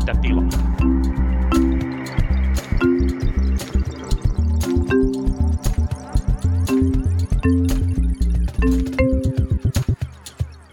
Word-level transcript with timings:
mitä 0.00 0.14
tilaa. 0.22 0.48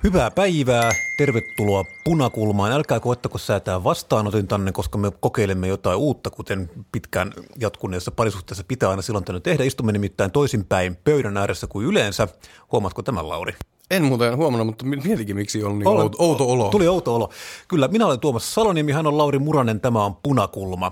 Hyvää 0.04 0.32
päivää, 0.32 0.92
tervetuloa 1.18 1.84
Punakulmaan. 2.04 2.72
Älkää 2.72 3.00
koettako 3.00 3.38
säätää 3.38 3.84
vastaanotin 3.84 4.48
tänne, 4.48 4.72
koska 4.72 4.98
me 4.98 5.12
kokeilemme 5.20 5.68
jotain 5.68 5.98
uutta, 5.98 6.30
kuten 6.30 6.70
pitkään 6.92 7.34
jatkuneessa 7.60 8.12
parisuhteessa 8.12 8.64
pitää 8.68 8.90
aina 8.90 9.02
silloin 9.02 9.26
tänne 9.26 9.40
tehdä. 9.40 9.64
Istumme 9.64 9.92
nimittäin 9.92 10.32
toisinpäin 10.32 10.96
pöydän 10.96 11.38
ääressä 11.38 11.68
kuin 11.68 11.88
yleensä. 11.88 12.28
Huomaatko 12.72 13.02
tämän, 13.04 13.30
Lauri? 13.30 13.54
En 13.92 14.04
muuten 14.04 14.38
huomannut, 14.38 14.68
mutta 14.68 14.86
mietikin, 14.86 15.36
miksi 15.36 15.64
on 15.64 15.80
niin 15.80 15.88
outo, 15.88 16.24
outo 16.24 16.50
olo. 16.50 16.70
Tuli 16.70 16.88
outo 16.88 17.16
olo. 17.16 17.30
Kyllä, 17.68 17.88
minä 17.88 18.06
olen 18.06 18.20
Tuomas 18.20 18.54
Saloniemi, 18.54 18.92
hän 18.92 19.08
on 19.08 19.18
Lauri 19.18 19.40
Muranen, 19.40 19.82
tämä 19.82 20.06
on 20.06 20.16
Punakulma. 20.24 20.92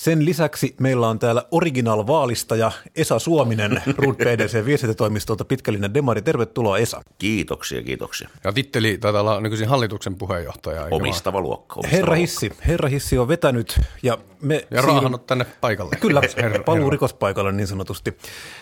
Sen 0.00 0.24
lisäksi 0.24 0.74
meillä 0.80 1.08
on 1.08 1.18
täällä 1.18 1.44
original 1.50 2.06
vaalistaja 2.06 2.72
Esa 2.96 3.18
Suominen 3.18 3.82
Rud 3.98 4.14
PDC 4.14 4.64
viestintätoimistolta 4.64 5.44
Pitkällinen 5.44 5.94
Demari. 5.94 6.22
Tervetuloa 6.22 6.78
Esa. 6.78 7.02
Kiitoksia, 7.18 7.82
kiitoksia. 7.82 8.28
Ja 8.44 8.52
titteli 8.52 8.98
taitaa 8.98 9.20
olla 9.20 9.40
nykyisin 9.40 9.68
hallituksen 9.68 10.14
puheenjohtaja. 10.14 10.86
Omistava 10.90 11.40
luokka. 11.40 11.74
Omistava 11.74 11.96
Herra 11.96 12.06
luokka. 12.06 12.20
Hissi, 12.20 12.52
herra 12.66 12.88
Hissi 12.88 13.18
on 13.18 13.28
vetänyt 13.28 13.80
ja 14.02 14.18
me... 14.42 14.66
Ja 14.70 14.82
raahannut 14.82 15.26
tänne 15.26 15.46
paikalle. 15.60 15.96
Kyllä, 16.00 16.20
Herra- 16.20 16.64
paluu 16.64 16.80
herra. 16.80 16.90
rikospaikalle 16.90 17.52
niin 17.52 17.66
sanotusti. 17.66 18.16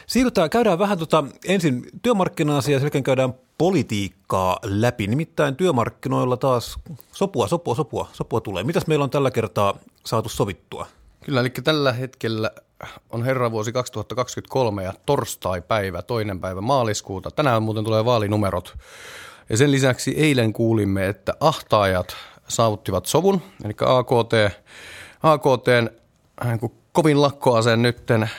Siirrytään, 0.06 0.50
käydään 0.50 0.78
vähän 0.78 0.98
tota, 0.98 1.24
ensin 1.44 1.86
työmarkkina-asiaa 2.02 2.80
ja 2.80 2.90
sen 2.90 3.02
käydään 3.02 3.34
politiikkaa 3.58 4.58
läpi. 4.64 5.06
Nimittäin 5.06 5.56
työmarkkinoilla 5.56 6.36
taas 6.36 6.78
sopua, 7.12 7.48
sopua, 7.48 7.74
sopua, 7.74 8.08
sopua 8.12 8.40
tulee. 8.40 8.64
Mitäs 8.64 8.86
meillä 8.86 9.02
on 9.02 9.10
tällä 9.10 9.30
kertaa 9.30 9.78
saatu 10.04 10.28
sovittua? 10.28 10.86
Kyllä, 11.28 11.40
eli 11.40 11.50
tällä 11.50 11.92
hetkellä 11.92 12.50
on 13.10 13.24
herra 13.24 13.50
vuosi 13.50 13.72
2023 13.72 14.82
ja 14.82 14.92
torstai-päivä, 15.06 16.02
toinen 16.02 16.40
päivä 16.40 16.60
maaliskuuta. 16.60 17.30
Tänään 17.30 17.62
muuten 17.62 17.84
tulee 17.84 18.04
vaalinumerot. 18.04 18.76
Ja 19.48 19.56
sen 19.56 19.70
lisäksi 19.70 20.14
eilen 20.16 20.52
kuulimme, 20.52 21.08
että 21.08 21.34
ahtaajat 21.40 22.16
saavuttivat 22.48 23.06
sovun, 23.06 23.42
eli 23.64 23.74
AKT, 23.80 24.32
AKTn 25.22 25.88
äh, 26.46 26.58
kun 26.60 26.72
kovin 26.92 27.22
lakkoaseen 27.22 27.82
nytten 27.82 28.30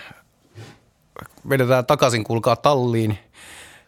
vedetään 1.50 1.86
takaisin, 1.86 2.24
kuulkaa 2.24 2.56
talliin, 2.56 3.18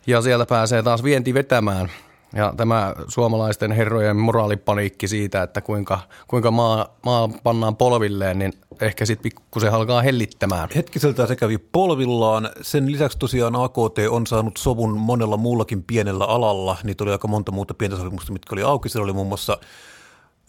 ja 0.08 0.22
siellä 0.22 0.46
pääsee 0.46 0.84
taas 0.84 1.04
vienti 1.04 1.34
vetämään. 1.34 1.92
Ja 2.36 2.54
tämä 2.58 2.94
suomalaisten 3.08 3.72
herrojen 3.72 4.18
moraalipaniikki 4.18 5.08
siitä, 5.08 5.44
että 5.44 5.62
kuinka, 5.62 6.00
kuinka 6.28 6.52
maa, 6.52 6.98
maa 7.06 7.30
pannaan 7.44 7.76
polvilleen, 7.76 8.40
niin 8.40 8.54
ehkä 8.82 9.06
sitten 9.06 9.24
pikkusen 9.24 9.74
alkaa 9.74 10.02
hellittämään. 10.02 10.70
Hetkiseltä 10.76 11.28
se 11.28 11.36
kävi 11.36 11.58
polvillaan. 11.58 12.50
Sen 12.62 12.92
lisäksi 12.92 13.18
tosiaan 13.18 13.56
AKT 13.56 13.98
on 14.10 14.28
saanut 14.28 14.58
sovun 14.58 14.98
monella 14.98 15.38
muullakin 15.38 15.84
pienellä 15.84 16.26
alalla. 16.26 16.78
Niitä 16.84 17.04
oli 17.04 17.12
aika 17.12 17.28
monta 17.28 17.52
muuta 17.52 17.74
pientä 17.74 17.98
sopimusta, 17.98 18.34
mitkä 18.34 18.56
oli 18.56 18.64
auki. 18.64 18.90
Siellä 18.90 19.04
oli 19.04 19.14
muun 19.14 19.28
muassa 19.28 19.58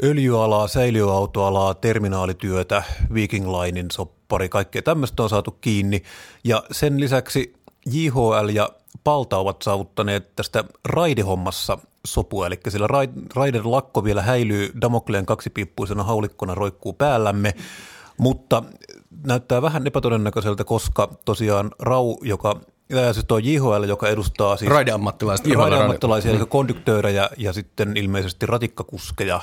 öljyalaa, 0.03 0.69
säiliöautoalaa, 0.69 1.75
terminaalityötä, 1.75 2.83
Viking 3.15 3.47
Linein 3.49 3.91
soppari, 3.93 4.49
kaikkea 4.49 4.83
tämmöistä 4.83 5.23
on 5.23 5.29
saatu 5.29 5.51
kiinni. 5.51 6.03
Ja 6.45 6.63
sen 6.71 7.01
lisäksi 7.01 7.55
JHL 7.87 8.49
ja 8.53 8.69
Palta 9.05 9.39
ovat 9.39 9.62
saavuttaneet 9.62 10.37
tästä 10.37 10.65
raidehommassa 10.85 11.79
sopua, 12.07 12.47
eli 12.47 12.61
sillä 12.69 12.87
raid- 12.87 13.27
raiden 13.35 13.71
lakko 13.71 14.05
vielä 14.05 14.23
häilyy 14.23 14.73
Damokleen 14.81 15.27
kaksipiippuisena 15.27 16.03
haulikkona 16.03 16.55
roikkuu 16.55 16.92
päällämme, 16.92 17.55
mutta 18.19 18.63
näyttää 19.27 19.63
vähän 19.63 19.86
epätodennäköiseltä, 19.86 20.64
koska 20.64 21.08
tosiaan 21.25 21.70
Rau, 21.79 22.17
joka 22.23 22.61
ja 22.89 23.13
se 23.13 23.23
tuo 23.23 23.39
JHL, 23.39 23.85
joka 23.89 24.08
edustaa 24.08 24.57
siis 24.57 24.70
Raideammattilaiset. 24.70 25.47
JHL 25.47 25.59
raideammattilaisia, 25.59 26.30
eli 26.30 26.47
konduktöörejä 26.47 27.30
ja 27.36 27.53
sitten 27.53 27.97
ilmeisesti 27.97 28.47
ratikkakuskeja, 28.47 29.41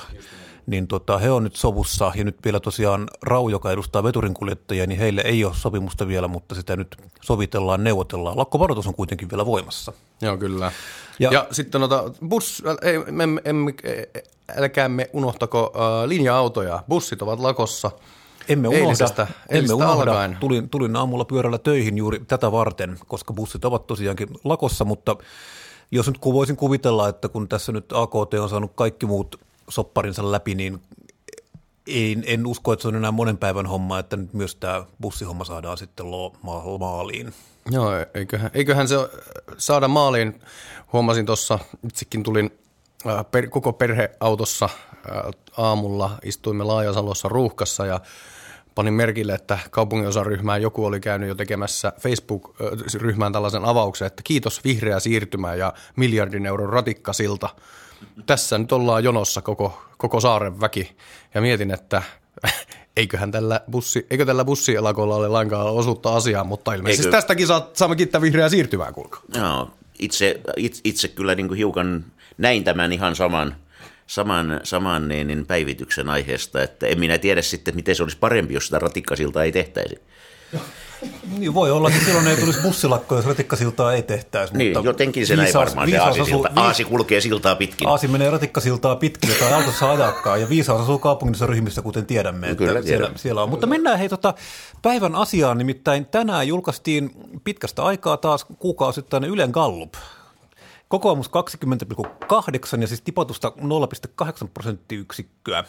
niin 0.66 0.86
tota, 0.86 1.18
he 1.18 1.30
on 1.30 1.44
nyt 1.44 1.56
sovussa 1.56 2.12
ja 2.14 2.24
nyt 2.24 2.36
vielä 2.44 2.60
tosiaan 2.60 3.08
Rau, 3.22 3.48
joka 3.48 3.70
edustaa 3.70 4.02
veturinkuljettajia, 4.02 4.86
niin 4.86 5.00
heille 5.00 5.20
ei 5.24 5.44
ole 5.44 5.54
sopimusta 5.54 6.08
vielä, 6.08 6.28
mutta 6.28 6.54
sitä 6.54 6.76
nyt 6.76 6.96
sovitellaan, 7.22 7.84
neuvotellaan. 7.84 8.36
Lakkovaroitus 8.38 8.86
on 8.86 8.94
kuitenkin 8.94 9.30
vielä 9.30 9.46
voimassa. 9.46 9.92
Joo, 10.22 10.36
kyllä. 10.36 10.72
Ja- 11.18 11.32
Ja, 11.32 11.46
sitten 11.50 11.82
ota, 11.82 12.04
bus, 12.28 12.62
ei, 12.82 12.98
me, 12.98 13.26
me, 13.26 13.40
emme, 13.44 13.72
älkäämme 14.56 15.10
unohtako 15.12 15.72
uh, 15.74 16.08
linja-autoja. 16.08 16.82
Bussit 16.88 17.22
ovat 17.22 17.40
lakossa. 17.40 17.90
Emme 18.48 18.68
unohda, 18.68 18.84
Eilisestä- 18.84 19.22
emme 19.22 19.34
eilisestä 19.50 19.74
unohda. 19.84 20.10
alkaen. 20.10 20.36
Tulin, 20.40 20.68
tulin 20.68 20.96
aamulla 20.96 21.24
pyörällä 21.24 21.58
töihin 21.58 21.98
juuri 21.98 22.20
tätä 22.28 22.52
varten, 22.52 22.98
koska 23.06 23.32
bussit 23.32 23.64
ovat 23.64 23.86
tosiaankin 23.86 24.28
lakossa, 24.44 24.84
mutta 24.84 25.16
jos 25.90 26.06
nyt 26.06 26.18
voisin 26.24 26.56
kuvitella, 26.56 27.08
että 27.08 27.28
kun 27.28 27.48
tässä 27.48 27.72
nyt 27.72 27.84
AKT 27.92 28.34
on 28.34 28.48
saanut 28.48 28.72
kaikki 28.74 29.06
muut 29.06 29.40
sopparinsa 29.70 30.32
läpi, 30.32 30.54
niin 30.54 30.80
ei, 31.86 32.16
en 32.24 32.46
usko, 32.46 32.72
että 32.72 32.82
se 32.82 32.88
on 32.88 32.96
enää 32.96 33.10
monen 33.10 33.38
päivän 33.38 33.66
homma, 33.66 33.98
että 33.98 34.16
nyt 34.16 34.34
myös 34.34 34.54
tämä 34.54 34.84
bussihomma 35.00 35.44
saadaan 35.44 35.78
sitten 35.78 36.10
lo, 36.10 36.32
ma, 36.42 36.78
maaliin. 36.78 37.34
Joo, 37.70 37.90
eiköhän, 38.14 38.50
eiköhän 38.54 38.88
se 38.88 38.96
saada 39.58 39.88
maaliin. 39.88 40.40
Huomasin 40.92 41.26
tuossa, 41.26 41.58
itsekin 41.86 42.22
tulin 42.22 42.50
äh, 43.06 43.24
per, 43.30 43.48
koko 43.48 43.72
perheautossa 43.72 44.64
äh, 44.64 45.22
aamulla, 45.56 46.10
istuimme 46.24 46.64
Laajasalossa 46.64 47.28
ruuhkassa 47.28 47.86
ja 47.86 48.00
panin 48.74 48.94
merkille, 48.94 49.32
että 49.32 49.58
kaupunginosaryhmään 49.70 50.62
joku 50.62 50.84
oli 50.84 51.00
käynyt 51.00 51.28
jo 51.28 51.34
tekemässä 51.34 51.92
Facebook-ryhmään 52.00 53.32
tällaisen 53.32 53.64
avauksen, 53.64 54.06
että 54.06 54.22
kiitos 54.24 54.64
vihreä 54.64 55.00
siirtymä 55.00 55.54
ja 55.54 55.72
miljardin 55.96 56.46
euron 56.46 56.68
ratikkasilta. 56.68 57.48
Tässä 58.26 58.58
nyt 58.58 58.72
ollaan 58.72 59.04
jonossa 59.04 59.42
koko, 59.42 59.82
koko 59.96 60.20
saaren 60.20 60.60
väki 60.60 60.96
ja 61.34 61.40
mietin, 61.40 61.70
että 61.70 62.02
eiköhän 62.96 63.30
tällä, 63.30 63.60
bussi, 63.70 64.06
eikö 64.10 64.26
tällä 64.26 64.44
bussielakolla 64.44 65.16
ole 65.16 65.28
lainkaan 65.28 65.66
osuutta 65.66 66.16
asiaan, 66.16 66.46
mutta 66.46 66.74
ilmeisesti 66.74 67.06
Eikö? 67.06 67.16
tästäkin 67.16 67.46
saa, 67.46 67.70
saamme 67.72 67.96
kiittää 67.96 68.20
vihreää 68.20 68.48
siirtymää, 68.48 68.92
kuulkaa. 68.92 69.22
Joo, 69.34 69.70
itse, 69.98 70.40
itse, 70.56 70.80
itse 70.84 71.08
kyllä 71.08 71.34
niin 71.34 71.48
kuin 71.48 71.58
hiukan 71.58 72.04
näin 72.38 72.64
tämän 72.64 72.92
ihan 72.92 73.16
saman, 73.16 73.56
saman, 74.06 74.60
saman 74.62 75.08
niin, 75.08 75.26
niin 75.26 75.46
päivityksen 75.46 76.08
aiheesta, 76.08 76.62
että 76.62 76.86
en 76.86 77.00
minä 77.00 77.18
tiedä 77.18 77.42
sitten, 77.42 77.74
miten 77.74 77.96
se 77.96 78.02
olisi 78.02 78.18
parempi, 78.18 78.54
jos 78.54 78.64
sitä 78.64 78.78
ratikkasiltaa 78.78 79.44
ei 79.44 79.52
tehtäisi. 79.52 79.98
Niin 81.38 81.54
voi 81.54 81.70
olla, 81.70 81.88
että 81.88 82.04
silloin 82.04 82.26
ei 82.26 82.36
tulisi 82.36 82.60
bussilakko, 82.60 83.16
jos 83.16 83.26
ratikkasiltaa 83.26 83.92
ei 83.94 84.02
tehtäisi. 84.02 84.56
Niin, 84.56 84.72
mutta 84.72 84.88
jotenkin 84.88 85.26
se 85.26 85.36
näin 85.36 85.54
varmaan, 85.54 85.88
se 85.88 85.92
viisaus 85.92 86.08
aasi, 86.08 86.20
asuu- 86.20 86.44
silta, 86.44 86.60
aasi 86.60 86.84
kulkee 86.84 87.20
siltaa 87.20 87.54
pitkin. 87.56 87.88
Aasi 87.88 88.08
menee 88.08 88.30
ratikkasiltaa 88.30 88.96
pitkin, 88.96 89.30
jota 89.30 89.46
ei 89.48 89.52
autossa 89.52 89.90
ajakaan, 89.90 90.40
ja 90.40 90.48
viisaus 90.48 90.80
asuu 90.80 90.98
kaupungissa 90.98 91.46
ryhmissä, 91.46 91.82
kuten 91.82 92.06
tiedämme. 92.06 92.46
Että 92.46 92.56
Kyllä, 92.58 92.82
siellä, 92.82 92.86
tiedän. 93.06 93.18
siellä 93.18 93.42
on. 93.42 93.48
Mutta 93.50 93.66
mennään 93.66 93.98
hei 93.98 94.08
tota, 94.08 94.34
päivän 94.82 95.14
asiaan, 95.14 95.58
nimittäin 95.58 96.06
tänään 96.06 96.48
julkaistiin 96.48 97.10
pitkästä 97.44 97.82
aikaa 97.82 98.16
taas 98.16 98.46
kuukausittainen 98.58 99.30
Ylen 99.30 99.50
Gallup. 99.50 99.94
Kokoomus 100.90 101.30
20,8 101.30 102.80
ja 102.80 102.86
siis 102.86 103.02
tipotusta 103.02 103.52
0,8 104.20 104.48
prosenttiyksikköä. 104.54 105.64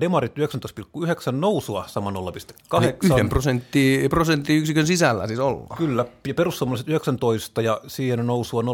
Demarit 0.00 0.32
19,9 0.38 1.32
nousua 1.32 1.84
sama 1.86 2.10
0,8. 2.10 2.16
Yhden 3.02 3.28
prosentti, 3.28 4.06
prosenttiyksikön 4.10 4.86
sisällä 4.86 5.26
siis 5.26 5.38
ollaan. 5.38 5.78
Kyllä, 5.78 6.04
ja 6.26 6.34
perussuomalaiset 6.34 6.88
19 6.88 7.62
ja 7.62 7.80
siihen 7.86 8.26
nousua 8.26 8.62
0,6 8.62 8.68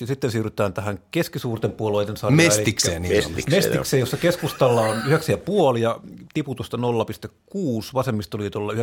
ja 0.00 0.06
sitten 0.06 0.30
siirrytään 0.30 0.72
tähän 0.72 0.98
keskisuurten 1.10 1.72
puolueiden 1.72 2.16
sarjaan. 2.16 2.36
Mestikseen 2.36 3.04
eli- 3.04 3.08
niin. 3.08 3.24
Mestikseen. 3.24 3.64
Mestikseen, 3.64 4.00
jossa 4.00 4.16
keskustalla 4.16 4.80
on 4.80 4.96
9,5 4.96 5.78
ja 5.80 6.00
tiputusta 6.34 6.76
0,6, 6.76 6.82
vasemmistoliitolla 7.94 8.72
9,0, 8.72 8.78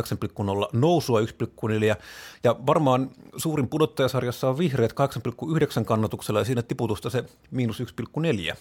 nousua 0.72 1.20
1,4 1.20 1.96
ja 2.44 2.56
varmaan 2.66 3.10
suurin 3.36 3.68
pudottajasarjassa 3.68 4.48
on 4.48 4.58
vihreät 4.58 4.92
8,9 4.92 5.84
kannatuksella 6.04 6.40
ja 6.40 6.44
siinä 6.44 6.62
tiputusta 6.62 7.10
se 7.10 7.24
miinus 7.50 7.80
1,4. 7.80 8.56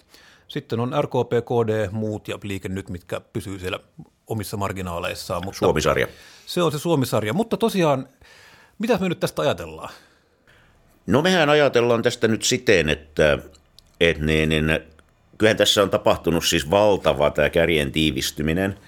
Sitten 0.47 0.79
on 0.79 0.91
RKP, 1.01 1.31
KD, 1.45 1.89
muut 1.91 2.27
ja 2.27 2.39
liike 2.43 2.69
nyt, 2.69 2.89
mitkä 2.89 3.21
pysyy 3.33 3.59
siellä 3.59 3.79
omissa 4.27 4.57
marginaaleissaan. 4.57 5.45
Mutta 5.45 5.59
Suomisarja. 5.59 6.07
se 6.45 6.61
on 6.61 6.71
se 6.71 6.79
Suomisarja. 6.79 7.33
Mutta 7.33 7.57
tosiaan, 7.57 8.07
mitä 8.79 8.97
me 8.97 9.09
nyt 9.09 9.19
tästä 9.19 9.41
ajatellaan? 9.41 9.93
No 11.07 11.21
mehän 11.21 11.49
ajatellaan 11.49 12.01
tästä 12.01 12.27
nyt 12.27 12.43
siten, 12.43 12.89
että, 12.89 13.39
että 13.99 14.23
niin, 14.23 14.49
niin, 14.49 14.79
kyllähän 15.37 15.57
tässä 15.57 15.83
on 15.83 15.89
tapahtunut 15.89 16.45
siis 16.45 16.69
valtava 16.69 17.29
tämä 17.29 17.49
kärjen 17.49 17.91
tiivistyminen. 17.91 18.79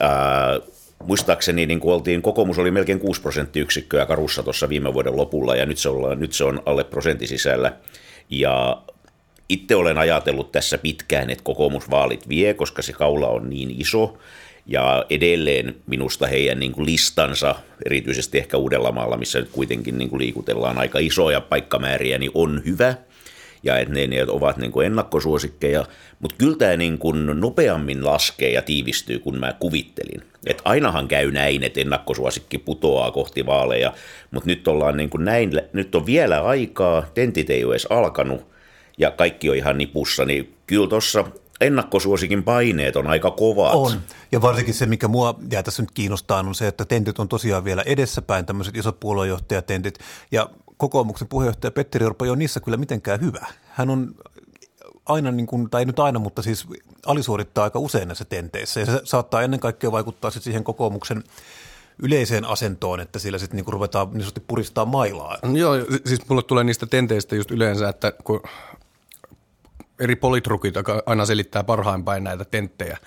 Ää, 0.00 0.60
muistaakseni 1.06 1.66
niin 1.66 1.80
kuin 1.80 1.94
oltiin, 1.94 2.22
kokoomus 2.22 2.58
oli 2.58 2.70
melkein 2.70 3.00
6 3.00 3.20
prosenttiyksikköä 3.20 4.06
karussa 4.06 4.42
tuossa 4.42 4.68
viime 4.68 4.94
vuoden 4.94 5.16
lopulla 5.16 5.56
ja 5.56 5.66
nyt 5.66 5.78
se, 5.78 5.88
ollaan, 5.88 6.20
nyt 6.20 6.32
se 6.32 6.44
on 6.44 6.62
alle 6.66 6.84
prosentin 6.84 7.28
sisällä. 7.28 7.72
Ja 8.30 8.82
itse 9.48 9.76
olen 9.76 9.98
ajatellut 9.98 10.52
tässä 10.52 10.78
pitkään, 10.78 11.30
että 11.30 11.44
kokoomusvaalit 11.44 12.28
vie, 12.28 12.54
koska 12.54 12.82
se 12.82 12.92
kaula 12.92 13.28
on 13.28 13.50
niin 13.50 13.80
iso. 13.80 14.18
Ja 14.66 15.04
edelleen 15.10 15.76
minusta 15.86 16.26
heidän 16.26 16.60
niin 16.60 16.72
kuin 16.72 16.86
listansa, 16.86 17.54
erityisesti 17.86 18.38
ehkä 18.38 18.56
Uudellamaalla, 18.56 19.16
missä 19.16 19.38
nyt 19.38 19.48
kuitenkin 19.52 19.98
niin 19.98 20.10
kuin 20.10 20.20
liikutellaan 20.20 20.78
aika 20.78 20.98
isoja 20.98 21.40
paikkamääriä, 21.40 22.18
niin 22.18 22.30
on 22.34 22.62
hyvä. 22.64 22.94
Ja 23.64 23.78
että 23.78 23.94
ne, 23.94 24.06
ne 24.06 24.24
ovat 24.28 24.56
niin 24.56 24.72
kuin 24.72 24.86
ennakkosuosikkeja. 24.86 25.84
Mutta 26.20 26.36
kyllä 26.38 26.56
tämä 26.56 26.76
niin 26.76 26.98
kuin 26.98 27.40
nopeammin 27.40 28.04
laskee 28.04 28.50
ja 28.50 28.62
tiivistyy 28.62 29.18
kuin 29.18 29.40
mä 29.40 29.52
kuvittelin. 29.52 30.22
Et 30.46 30.62
ainahan 30.64 31.08
käy 31.08 31.30
näin, 31.30 31.62
että 31.62 31.80
ennakkosuosikki 31.80 32.58
putoaa 32.58 33.10
kohti 33.10 33.46
vaaleja, 33.46 33.92
mutta 34.30 34.46
nyt 34.46 34.68
ollaan 34.68 34.96
niin 34.96 35.10
kuin 35.10 35.24
näin, 35.24 35.50
nyt 35.72 35.94
on 35.94 36.06
vielä 36.06 36.42
aikaa, 36.42 37.02
tentit 37.14 37.50
ei 37.50 37.64
ole 37.64 37.72
edes 37.74 37.86
alkanut 37.90 38.46
ja 38.98 39.10
kaikki 39.10 39.50
on 39.50 39.56
ihan 39.56 39.78
nipussa, 39.78 40.24
niin 40.24 40.54
kyllä 40.66 40.88
tuossa 40.88 41.24
ennakkosuosikin 41.60 42.42
paineet 42.42 42.96
on 42.96 43.06
aika 43.06 43.30
kovat. 43.30 43.74
On. 43.74 43.92
Ja 44.32 44.42
varsinkin 44.42 44.74
se, 44.74 44.86
mikä 44.86 45.08
mua 45.08 45.38
jää 45.52 45.62
tässä 45.62 45.82
nyt 45.82 45.90
kiinnostaa, 45.90 46.40
on 46.40 46.54
se, 46.54 46.68
että 46.68 46.84
tentit 46.84 47.18
on 47.18 47.28
tosiaan 47.28 47.64
vielä 47.64 47.82
edessäpäin, 47.86 48.46
tämmöiset 48.46 48.76
isot 48.76 49.00
puoluejohtajatentit. 49.00 49.98
Ja 50.32 50.50
kokoomuksen 50.76 51.28
puheenjohtaja 51.28 51.70
Petteri 51.70 52.06
Orpo 52.06 52.24
ei 52.24 52.30
ole 52.30 52.38
niissä 52.38 52.60
kyllä 52.60 52.76
mitenkään 52.76 53.20
hyvä. 53.20 53.46
Hän 53.70 53.90
on 53.90 54.14
aina, 55.06 55.30
niin 55.30 55.46
kuin, 55.46 55.70
tai 55.70 55.82
ei 55.82 55.86
nyt 55.86 55.98
aina, 55.98 56.18
mutta 56.18 56.42
siis 56.42 56.66
alisuorittaa 57.06 57.64
aika 57.64 57.78
usein 57.78 58.08
näissä 58.08 58.24
tenteissä. 58.24 58.80
Ja 58.80 58.86
se 58.86 59.00
saattaa 59.04 59.42
ennen 59.42 59.60
kaikkea 59.60 59.92
vaikuttaa 59.92 60.30
sitten 60.30 60.44
siihen 60.44 60.64
kokoomuksen 60.64 61.24
yleiseen 62.02 62.44
asentoon, 62.44 63.00
että 63.00 63.18
sillä 63.18 63.38
sitten 63.38 63.56
niin 63.56 63.72
ruvetaan 63.72 64.10
niin 64.12 64.28
puristaa 64.46 64.84
mailaa. 64.84 65.38
Joo, 65.52 65.74
siis 66.06 66.28
mulle 66.28 66.42
tulee 66.42 66.64
niistä 66.64 66.86
tenteistä 66.86 67.36
just 67.36 67.50
yleensä, 67.50 67.88
että 67.88 68.12
kun 68.24 68.42
eri 70.00 70.16
politrukit 70.16 70.74
aina 71.06 71.26
selittää 71.26 71.64
parhaimpäin 71.64 72.24
näitä 72.24 72.44
tenttejä, 72.44 72.98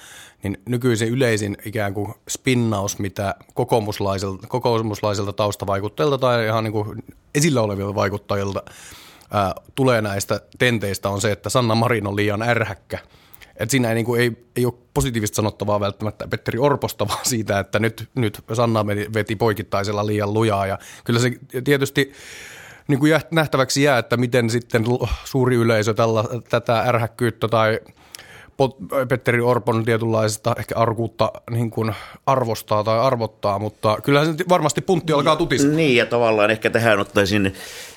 niin 0.44 0.58
nykyisin 0.66 1.10
yleisin 1.10 1.58
ikään 1.66 1.94
kuin 1.94 2.14
spinnaus, 2.30 3.00
mitä 3.00 3.36
kokoomuslaiselta, 3.54 4.48
kokoomuslaiselta 4.48 5.34
taustavaikuttajilta 5.34 6.18
tai 6.18 6.46
ihan 6.46 6.64
niin 6.64 6.72
kuin 6.72 7.04
esillä 7.36 7.62
olevilta 7.62 7.96
vaikuttajilta 7.96 8.64
ää, 9.32 9.56
tulee 9.76 10.02
näistä 10.02 10.42
tenteistä 10.60 11.10
on 11.10 11.22
se, 11.22 11.32
että 11.32 11.50
Sanna 11.50 11.76
Marin 11.76 12.08
on 12.08 12.16
liian 12.16 12.42
ärhäkkä. 12.42 13.00
Et 13.58 13.70
siinä 13.70 13.90
ei, 13.90 13.96
niin 13.96 14.06
kuin, 14.06 14.22
ei, 14.22 14.46
ei 14.56 14.66
ole 14.66 14.74
positiivista 14.94 15.36
sanottavaa 15.36 15.80
välttämättä 15.80 16.28
Petteri 16.28 16.60
Orposta, 16.60 17.08
vaan 17.10 17.26
siitä, 17.26 17.60
että 17.60 17.80
nyt, 17.80 18.10
nyt 18.16 18.42
Sanna 18.54 18.86
veti 18.86 19.36
poikittaisella 19.36 20.06
liian 20.08 20.34
lujaa. 20.34 20.68
Ja 20.68 20.80
kyllä 21.04 21.20
se 21.20 21.32
tietysti 21.64 22.12
niin 22.88 23.00
kuin 23.00 23.22
nähtäväksi 23.32 23.84
jää, 23.84 23.98
että 23.98 24.18
miten 24.18 24.50
sitten 24.50 24.86
suuri 25.24 25.56
yleisö 25.56 25.94
tällä, 25.94 26.24
tätä 26.50 26.80
ärhäkkyyttä 26.80 27.48
tai 27.48 27.80
Petteri 29.08 29.42
Orpon 29.42 29.86
tietynlaista 29.86 30.56
ehkä 30.60 30.76
arkuutta 30.76 31.32
niin 31.50 31.72
kuin 31.72 31.96
arvostaa 32.26 32.84
tai 32.84 33.00
arvottaa, 33.00 33.60
mutta 33.60 33.98
kyllähän 34.04 34.38
se 34.38 34.46
varmasti 34.50 34.82
puntti 34.82 35.14
alkaa 35.14 35.36
tutistaa. 35.36 35.72
Niin, 35.72 35.96
ja 35.96 36.06
tavallaan 36.06 36.52
ehkä 36.52 36.70
tähän 36.70 37.00
ottaisin, 37.00 37.54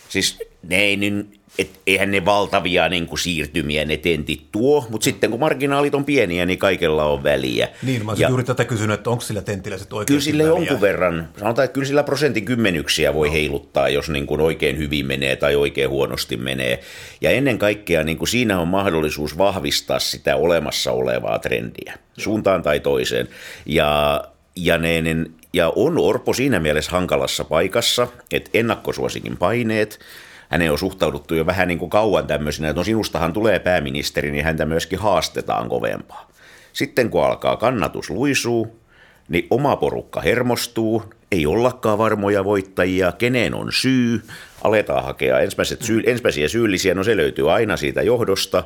siis 0.09 0.50
ne 0.63 0.77
ei 0.77 0.97
niin 0.97 1.41
et 1.59 1.81
eihän 1.87 2.11
ne 2.11 2.25
valtavia 2.25 2.89
niin 2.89 3.07
kuin 3.07 3.19
siirtymiä 3.19 3.85
ne 3.85 3.97
tentit 3.97 4.47
tuo, 4.53 4.87
mutta 4.91 5.05
sitten 5.05 5.31
kun 5.31 5.41
marginaalit 5.41 5.95
on 5.95 6.05
pieniä, 6.05 6.47
niin 6.47 6.59
kaikella 6.59 7.05
on 7.05 7.23
väliä. 7.23 7.69
Niin, 7.83 8.05
mä 8.05 8.11
olisin 8.11 8.29
juuri 8.29 8.45
tätä 8.45 8.65
kysynyt, 8.65 8.95
että 8.95 9.11
onko 9.11 9.21
sillä 9.21 9.43
tentillä 9.43 9.79
sitten 9.79 9.99
oikein 9.99 10.07
Kyllä 10.07 10.21
sille 10.21 10.43
jonkun 10.43 10.81
verran, 10.81 11.29
sanotaan, 11.39 11.65
että 11.65 11.73
kyllä 11.75 11.87
sillä 11.87 12.03
prosentin 12.03 12.45
kymmenyksiä 12.45 13.15
voi 13.15 13.27
no. 13.27 13.33
heiluttaa, 13.33 13.89
jos 13.89 14.09
niin 14.09 14.27
kuin 14.27 14.41
oikein 14.41 14.79
hyvin 14.79 15.07
menee 15.07 15.37
tai 15.37 15.57
oikein 15.57 15.91
huonosti 15.91 16.37
menee. 16.37 16.81
Ja 17.21 17.31
ennen 17.31 17.59
kaikkea 17.59 18.05
niin 18.05 18.19
kuin 18.19 18.29
siinä 18.29 18.61
on 18.61 18.69
mahdollisuus 18.69 19.39
vahvistaa 19.39 19.99
sitä 19.99 20.37
olemassa 20.37 20.93
olevaa 20.93 21.39
trendiä, 21.39 21.99
suuntaan 22.19 22.63
tai 22.63 22.81
toiseen. 22.81 23.29
Ja, 23.67 24.25
ja 24.57 24.79
ne, 24.79 25.01
ne, 25.01 25.17
ja 25.53 25.73
on 25.77 25.99
Orpo 25.99 26.33
siinä 26.33 26.61
mielessä 26.61 26.91
hankalassa 26.91 27.45
paikassa, 27.45 28.09
että 28.33 28.51
ennakkosuosikin 28.55 29.37
paineet– 29.37 29.99
häneen 30.51 30.73
on 30.73 30.79
suhtauduttu 30.79 31.35
jo 31.35 31.47
vähän 31.47 31.69
niin 31.69 31.79
kuin 31.79 31.91
kauan 31.91 32.27
tämmöisenä, 32.27 32.69
että 32.69 32.81
no 32.81 32.85
sinustahan 32.85 33.33
tulee 33.33 33.59
pääministeri, 33.59 34.31
niin 34.31 34.45
häntä 34.45 34.67
myöskin 34.67 34.99
haastetaan 34.99 35.69
kovempaa. 35.69 36.29
Sitten 36.73 37.11
kun 37.11 37.25
alkaa 37.25 37.57
kannatus 37.57 38.11
luisuu, 38.11 38.81
niin 39.29 39.47
oma 39.51 39.77
porukka 39.77 40.21
hermostuu, 40.21 41.03
ei 41.33 41.47
ollakaan 41.47 41.99
varmoja 41.99 42.45
voittajia, 42.45 43.13
keneen 43.13 43.55
on 43.55 43.73
syy, 43.73 44.23
aletaan 44.65 45.05
hakea 45.05 45.41
ensimmäiset 45.41 45.83
syy, 45.83 46.03
ensimmäisiä 46.07 46.49
syyllisiä, 46.49 46.95
no 46.95 47.05
se 47.05 47.17
löytyy 47.17 47.53
aina 47.53 47.77
siitä 47.77 48.03
johdosta, 48.03 48.65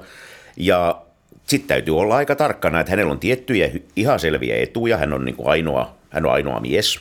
ja 0.57 1.03
sitten 1.47 1.69
täytyy 1.69 1.99
olla 1.99 2.17
aika 2.17 2.37
tarkkana, 2.37 2.81
että 2.81 2.91
hänellä 2.91 3.13
on 3.13 3.19
tiettyjä 3.19 3.71
ihan 3.97 4.21
selviä 4.21 4.57
etuja, 4.57 4.97
hän 4.97 5.13
on 5.13 5.25
niin 5.25 5.37
kuin 5.37 5.49
ainoa, 5.49 5.95
hän 6.11 6.27
on 6.27 6.33
ainoa 6.33 6.61
mies, 6.61 7.01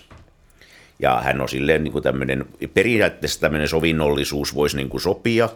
ja 1.00 1.22
hän 1.22 1.42
on 1.42 1.50
silleen 1.50 1.84
niin 1.84 1.92
kuin 1.92 2.04
tämmöinen, 2.04 2.46
periaatteessa 2.74 3.40
tämmöinen 3.40 3.68
sovinnollisuus 3.68 4.56
voisi 4.56 4.78
niin 4.78 4.90
kuin 4.90 5.02
sopia, 5.02 5.50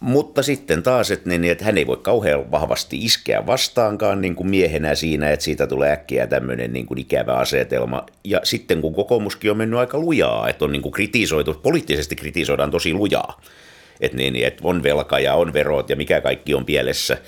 mutta 0.00 0.42
sitten 0.42 0.82
taas, 0.82 1.10
että, 1.10 1.28
niin, 1.28 1.44
että 1.44 1.64
hän 1.64 1.78
ei 1.78 1.86
voi 1.86 1.96
kauhean 1.96 2.50
vahvasti 2.50 3.04
iskeä 3.04 3.46
vastaankaan 3.46 4.20
niin 4.20 4.34
kuin 4.34 4.48
miehenä 4.48 4.94
siinä, 4.94 5.30
että 5.30 5.44
siitä 5.44 5.66
tulee 5.66 5.92
äkkiä 5.92 6.26
tämmöinen 6.26 6.72
niin 6.72 6.86
kuin 6.86 6.98
ikävä 6.98 7.34
asetelma. 7.34 8.06
Ja 8.24 8.40
sitten 8.44 8.80
kun 8.80 8.94
kokoomuskin 8.94 9.50
on 9.50 9.56
mennyt 9.56 9.78
aika 9.78 9.98
lujaa, 9.98 10.48
että 10.48 10.64
on 10.64 10.72
niin 10.72 10.82
kuin 10.82 10.92
kritisoitu, 10.92 11.54
poliittisesti 11.54 12.16
kritisoidaan 12.16 12.70
tosi 12.70 12.92
lujaa, 12.92 13.40
että, 14.00 14.16
niin, 14.16 14.36
että 14.46 14.60
on 14.64 14.82
velka 14.82 15.18
ja 15.18 15.34
on 15.34 15.52
verot 15.52 15.90
ja 15.90 15.96
mikä 15.96 16.20
kaikki 16.20 16.54
on 16.54 16.64
pielessä, 16.64 17.18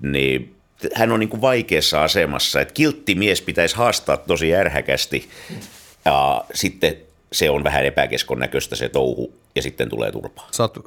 niin 0.00 0.54
hän 0.94 1.12
on 1.12 1.20
niin 1.20 1.30
kuin 1.30 1.40
vaikeassa 1.40 2.02
asemassa, 2.02 2.60
että 2.60 2.74
kiltti 2.74 3.14
mies 3.14 3.42
pitäisi 3.42 3.76
haastaa 3.76 4.16
tosi 4.16 4.54
ärhäkästi 4.54 5.28
ja 6.04 6.44
sitten 6.54 6.96
se 7.32 7.50
on 7.50 7.64
vähän 7.64 7.84
epäkeskon 7.84 8.38
näköistä 8.38 8.76
se 8.76 8.88
touhu 8.88 9.34
ja 9.54 9.62
sitten 9.62 9.88
tulee 9.88 10.12
turpaa. 10.12 10.48
Sä 10.50 10.62
oot 10.62 10.78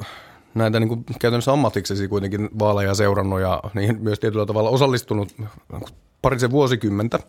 näitä 0.55 0.79
niin 0.79 0.87
kuin 0.87 1.05
käytännössä 1.19 1.51
ammatiksesi 1.51 2.07
kuitenkin 2.07 2.49
vaaleja 2.59 2.95
seurannut 2.95 3.41
ja 3.41 3.63
niihin 3.73 4.01
myös 4.01 4.19
tietyllä 4.19 4.45
tavalla 4.45 4.69
osallistunut 4.69 5.35
parisen 6.21 6.51
vuosikymmentä. 6.51 7.19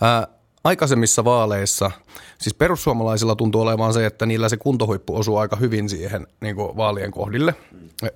Ää, 0.00 0.26
aikaisemmissa 0.64 1.24
vaaleissa, 1.24 1.90
siis 2.38 2.54
perussuomalaisilla 2.54 3.36
tuntuu 3.36 3.60
olevan 3.60 3.92
se, 3.92 4.06
että 4.06 4.26
niillä 4.26 4.48
se 4.48 4.56
kuntohuippu 4.56 5.16
osuu 5.16 5.36
aika 5.36 5.56
hyvin 5.56 5.88
siihen 5.88 6.26
niin 6.40 6.56
kuin 6.56 6.76
vaalien 6.76 7.10
kohdille, 7.10 7.54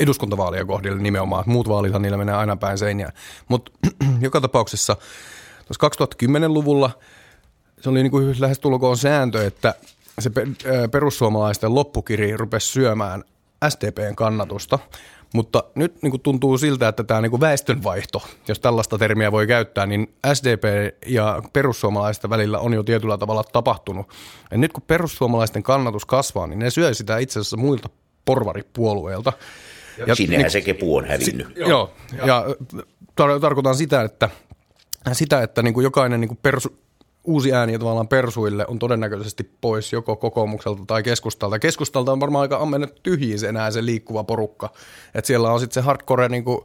eduskuntavaalien 0.00 0.66
kohdille 0.66 1.02
nimenomaan. 1.02 1.44
Muut 1.46 1.68
vaalithan 1.68 2.02
niillä 2.02 2.16
menee 2.16 2.34
aina 2.34 2.56
päin 2.56 2.78
seiniä. 2.78 3.12
Mutta 3.48 3.72
joka 4.20 4.40
tapauksessa 4.40 4.96
2010-luvulla– 5.74 6.90
se 7.80 7.90
oli 7.90 8.02
niin 8.02 8.10
kuin 8.10 8.36
lähes 8.38 8.58
tulkoon 8.58 8.96
sääntö, 8.96 9.46
että 9.46 9.74
se 10.18 10.30
perussuomalaisten 10.90 11.74
loppukiri 11.74 12.36
rupesi 12.36 12.68
syömään 12.68 13.24
SDPn 13.68 14.16
kannatusta. 14.16 14.78
Mutta 15.34 15.64
nyt 15.74 16.02
niin 16.02 16.10
kuin 16.10 16.20
tuntuu 16.20 16.58
siltä, 16.58 16.88
että 16.88 17.04
tämä 17.04 17.20
niin 17.20 17.30
kuin 17.30 17.40
väestönvaihto, 17.40 18.22
jos 18.48 18.60
tällaista 18.60 18.98
termiä 18.98 19.32
voi 19.32 19.46
käyttää, 19.46 19.86
niin 19.86 20.14
SDP 20.34 20.64
ja 21.06 21.42
perussuomalaisten 21.52 22.30
välillä 22.30 22.58
on 22.58 22.74
jo 22.74 22.82
tietyllä 22.82 23.18
tavalla 23.18 23.44
tapahtunut. 23.44 24.06
Ja 24.50 24.58
nyt 24.58 24.72
kun 24.72 24.82
perussuomalaisten 24.86 25.62
kannatus 25.62 26.04
kasvaa, 26.04 26.46
niin 26.46 26.58
ne 26.58 26.70
syö 26.70 26.94
sitä 26.94 27.18
itse 27.18 27.40
asiassa 27.40 27.56
muilta 27.56 27.88
porvaripuolueilta. 28.24 29.32
Ja 30.06 30.14
Sinnehän 30.14 30.42
niin, 30.42 30.50
se 30.50 30.60
kepu 30.60 30.96
on 30.96 31.04
hävinnyt. 31.04 31.46
Si- 31.46 31.60
joo, 31.60 31.92
ja 32.24 32.44
tar- 33.20 33.40
tarkoitan 33.40 33.76
sitä, 33.76 34.02
että, 34.02 34.30
sitä, 35.12 35.42
että 35.42 35.62
niin 35.62 35.74
kuin 35.74 35.84
jokainen 35.84 36.20
niin 36.20 36.28
kuin 36.28 36.38
perus, 36.42 36.68
uusi 37.28 37.52
ääni 37.52 37.78
tavallaan 37.78 38.08
persuille 38.08 38.66
on 38.68 38.78
todennäköisesti 38.78 39.50
pois 39.60 39.92
joko 39.92 40.16
kokoomukselta 40.16 40.82
tai 40.86 41.02
keskustalta. 41.02 41.58
Keskustalta 41.58 42.12
on 42.12 42.20
varmaan 42.20 42.42
aika 42.42 42.56
ammennettu 42.56 43.00
tyhjiin 43.02 43.44
enää 43.44 43.70
se 43.70 43.84
liikkuva 43.84 44.24
porukka. 44.24 44.70
Et 45.14 45.24
siellä 45.24 45.52
on 45.52 45.60
sitten 45.60 45.74
se 45.82 45.86
hardcore 45.86 46.28
niin 46.28 46.44
kuin 46.44 46.60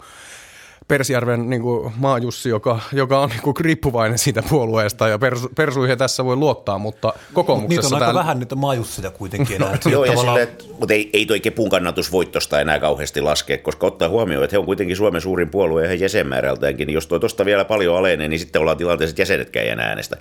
Persjärven 0.87 1.49
niin 1.49 1.61
kuin 1.61 1.93
maajussi, 1.97 2.49
joka, 2.49 2.79
joka 2.91 3.19
on 3.19 3.29
niin 3.29 3.41
kuin 3.41 3.55
riippuvainen 3.59 4.17
siitä 4.17 4.43
puolueesta 4.49 5.07
ja 5.07 5.19
persu, 5.19 5.49
persuihin 5.55 5.97
tässä 5.97 6.25
voi 6.25 6.35
luottaa, 6.35 6.77
mutta 6.77 7.13
kokoomuksessa... 7.33 7.81
Niitä 7.81 7.95
on 7.95 8.03
aika 8.03 8.19
vähän 8.19 8.39
niitä 8.39 8.55
maajussia 8.55 9.11
kuitenkin 9.11 9.55
enää. 9.55 9.77
Joo, 9.85 10.05
ja 10.05 10.11
tavallaan... 10.11 10.39
sille, 10.39 10.75
mutta 10.79 10.93
ei, 10.93 11.09
ei 11.13 11.25
toi 11.25 11.39
kepun 11.39 11.69
kannatus 11.69 12.11
voittosta 12.11 12.61
enää 12.61 12.79
kauheasti 12.79 13.21
laskea, 13.21 13.57
koska 13.57 13.87
ottaa 13.87 14.09
huomioon, 14.09 14.43
että 14.43 14.53
he 14.53 14.59
on 14.59 14.65
kuitenkin 14.65 14.97
Suomen 14.97 15.21
suurin 15.21 15.49
puolue 15.49 15.85
ja 15.85 15.93
jäsenmäärältäänkin, 15.93 16.87
niin 16.87 16.95
jos 16.95 17.07
toi 17.07 17.19
tuosta 17.19 17.45
vielä 17.45 17.65
paljon 17.65 17.97
alenee, 17.97 18.27
niin 18.27 18.39
sitten 18.39 18.61
ollaan 18.61 18.77
tilanteessa, 18.77 19.11
että 19.11 19.21
jäsenetkään 19.21 19.65
ei 19.65 19.71
enää 19.71 19.87
äänestä. 19.87 20.17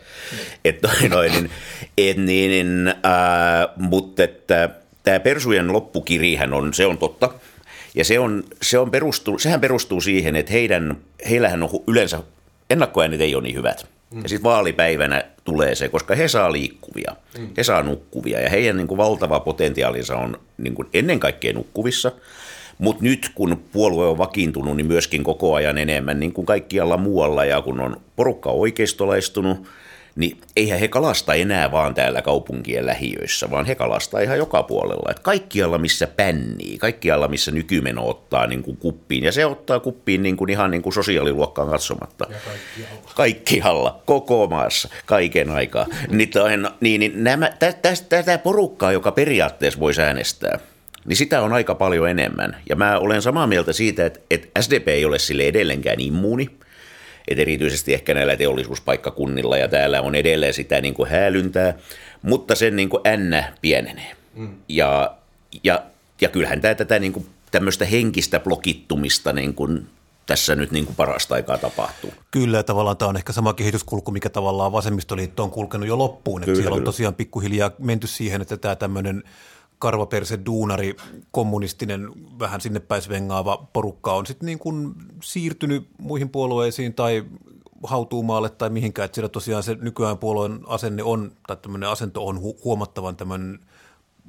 Et, 0.65 0.79
noin, 1.11 1.33
niin, 1.33 1.51
et, 1.99 2.17
niin, 2.17 2.51
niin, 2.51 2.89
äh, 2.89 3.69
mutta 3.77 4.23
että 4.23 4.71
tämä 5.03 5.21
persujen 5.21 5.73
loppukirihän 5.73 6.53
on, 6.53 6.75
se 6.75 6.87
on 6.87 6.99
totta, 6.99 7.31
ja 7.95 8.05
se 8.05 8.19
on, 8.19 8.45
se 8.63 8.79
on 8.79 8.91
perustuu, 8.91 9.39
sehän 9.39 9.61
perustuu 9.61 10.01
siihen, 10.01 10.37
että 10.37 10.53
heidän, 10.53 10.97
heillähän 11.31 11.63
on 11.63 11.71
yleensä, 11.87 12.21
ennakkoäänit 12.71 13.21
ei 13.21 13.35
ole 13.35 13.43
niin 13.43 13.57
hyvät. 13.57 13.87
Mm. 14.11 14.23
Ja 14.23 14.29
sitten 14.29 14.45
vaalipäivänä 14.45 15.25
tulee 15.45 15.75
se, 15.75 15.89
koska 15.89 16.15
he 16.15 16.29
saa 16.29 16.53
liikkuvia, 16.53 17.17
mm. 17.39 17.49
he 17.57 17.65
saa 17.65 17.83
nukkuvia 17.83 18.41
ja 18.41 18.51
heidän 18.51 18.77
niin 18.77 18.89
kuin 18.89 18.99
valtava 18.99 19.41
potentiaalinsa 19.41 20.17
on 20.17 20.41
niin 20.59 20.75
kuin 20.75 20.89
ennen 20.95 21.21
kaikkea 21.21 21.53
nukkuvissa. 21.53 22.13
Mutta 22.79 23.03
nyt 23.03 23.31
kun 23.35 23.63
puolue 23.73 24.07
on 24.07 24.19
vakiintunut, 24.19 24.77
niin 24.77 24.87
myöskin 24.87 25.25
koko 25.25 25.55
ajan 25.55 25.79
enemmän, 25.79 26.21
niin 26.21 26.33
kuin 26.33 26.47
kaikkialla 26.47 26.97
muualla, 26.97 27.45
ja 27.45 27.63
kun 27.63 27.81
on 27.81 27.97
porukka 28.17 28.51
oikeistolaistunut, 28.51 29.67
niin 30.17 30.41
eihän 30.57 30.81
he 30.81 30.89
kalasta 30.89 31.35
enää 31.35 31.73
vaan 31.73 31.95
täällä 31.95 32.23
kaupunkien 32.23 32.87
lähiöissä, 32.87 33.51
vaan 33.51 33.67
he 33.67 33.75
kalastaa 33.75 34.21
ihan 34.21 34.39
joka 34.39 34.63
puolella. 34.63 35.11
Et 35.11 35.19
kaikkialla, 35.19 35.79
missä 35.79 36.07
pännii, 36.07 36.79
kaikkialla, 36.79 37.29
missä 37.29 37.51
nykymeno 37.51 38.09
ottaa 38.09 38.47
niin 38.47 38.63
kuin 38.63 38.77
kuppiin, 38.77 39.25
ja 39.25 39.33
se 39.33 39.47
ottaa 39.47 39.81
kuppiin 39.81 40.23
niin 40.23 40.37
kuin 40.37 40.51
ihan 40.51 40.71
niin 40.71 40.83
kuin 40.83 40.93
sosiaaliluokkaan 40.93 41.71
katsomatta. 41.71 42.27
Ja 42.31 42.37
kaikkialla. 42.45 43.15
Kaikkialla, 43.15 44.03
koko 44.07 44.47
maassa, 44.47 44.89
kaiken 45.07 45.51
aikaa. 45.51 45.87
niin, 46.09 46.31
niin, 46.81 47.01
niin 47.01 47.25
nämä, 47.25 47.51
tätä 48.09 48.39
porukkaa, 48.39 48.93
joka 48.93 49.13
periaatteessa 49.13 49.81
voi 49.81 49.93
äänestää, 49.99 50.59
niin 51.05 51.17
sitä 51.17 51.43
on 51.43 51.53
aika 51.53 51.75
paljon 51.75 52.09
enemmän. 52.09 52.57
Ja 52.69 52.77
mä 52.77 52.99
olen 52.99 53.23
samaa 53.23 53.47
mieltä 53.47 53.73
siitä, 53.73 54.07
että, 54.07 54.21
että 54.31 54.63
SDP 54.63 54.89
ei 54.89 55.05
ole 55.05 55.19
sille 55.19 55.43
edelleenkään 55.43 56.01
immuuni– 56.01 56.51
että 57.29 57.43
erityisesti 57.43 57.95
ehkä 57.95 58.15
näillä 58.15 58.37
teollisuuspaikkakunnilla 58.37 59.57
ja 59.57 59.69
täällä 59.69 60.01
on 60.01 60.15
edelleen 60.15 60.55
sitä 60.55 60.81
niin 60.81 60.95
kuin 60.95 61.11
häälyntää, 61.11 61.75
mutta 62.23 62.55
sen 62.55 62.77
niin 62.77 62.89
kuin 62.89 63.03
N 63.17 63.45
pienenee. 63.61 64.17
Mm. 64.35 64.55
Ja, 64.69 65.17
ja, 65.65 65.83
ja 66.21 66.29
kyllähän 66.29 66.61
tämä 66.61 66.75
tätä 66.75 66.99
niin 66.99 67.13
kuin 67.13 67.27
tämmöistä 67.51 67.85
henkistä 67.85 68.41
blokittumista 68.41 69.33
niin 69.33 69.55
kuin 69.55 69.87
tässä 70.27 70.55
nyt 70.55 70.71
niin 70.71 70.87
kuin 70.87 70.97
parasta 70.97 71.35
aikaa 71.35 71.59
tapahtuu. 71.59 72.13
Kyllä, 72.31 72.63
tavallaan 72.63 72.97
tämä 72.97 73.09
on 73.09 73.17
ehkä 73.17 73.33
sama 73.33 73.55
kehityskulku, 73.55 74.11
mikä 74.11 74.31
tavallaan 74.31 74.73
vasemmistoliitto 74.73 75.43
on 75.43 75.51
kulkenut 75.51 75.89
jo 75.89 75.99
loppuun. 75.99 76.43
Kyllä, 76.43 76.57
siellä 76.57 76.77
on 76.77 76.85
tosiaan 76.85 77.15
pikkuhiljaa 77.15 77.71
menty 77.79 78.07
siihen, 78.07 78.43
että 78.43 78.57
tämä 78.57 78.77
tämmöinen– 78.77 79.23
karvaperse 79.83 80.39
duunari, 80.47 80.97
kommunistinen, 81.31 82.09
vähän 82.39 82.61
sinne 82.61 82.81
päin 82.81 83.03
vengaava 83.09 83.67
porukka 83.73 84.13
on 84.13 84.27
sitten 84.27 84.47
niin 84.47 84.59
kuin 84.59 84.95
siirtynyt 85.23 85.89
muihin 85.99 86.29
puolueisiin 86.29 86.95
tai 86.95 87.25
hautuumaalle 87.83 88.51
tai 88.51 88.71
mihinkään, 88.71 89.05
että 89.05 89.15
siellä 89.15 89.29
tosiaan 89.29 89.63
se 89.63 89.77
nykyään 89.81 90.19
puolueen 90.19 90.61
asenne 90.67 91.03
on, 91.03 91.33
tai 91.47 91.57
tämmöinen 91.57 91.89
asento 91.89 92.27
on 92.27 92.37
hu- 92.37 92.65
huomattavan 92.65 93.17
tämmöinen 93.17 93.59